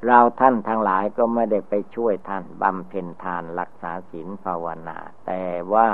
[0.06, 5.88] เราท่านทั้งหลายก็ไม่ได้ไปช่วยท่านบำเพ็ญทานรักษาศีลภาวนา แต่ว่า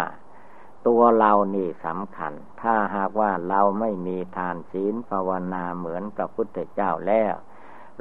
[0.86, 7.34] ตัวเรานี่สำคัญ ถ้าหากว่าเราไม่มีทานศีลภาวนาเหมือนพระพุทธเจ้าแล้ว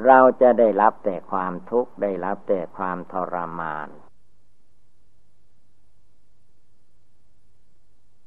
[0.05, 3.87] เราจะได้รับแต่ความทุกข์ได้รับแต่ความทรมาน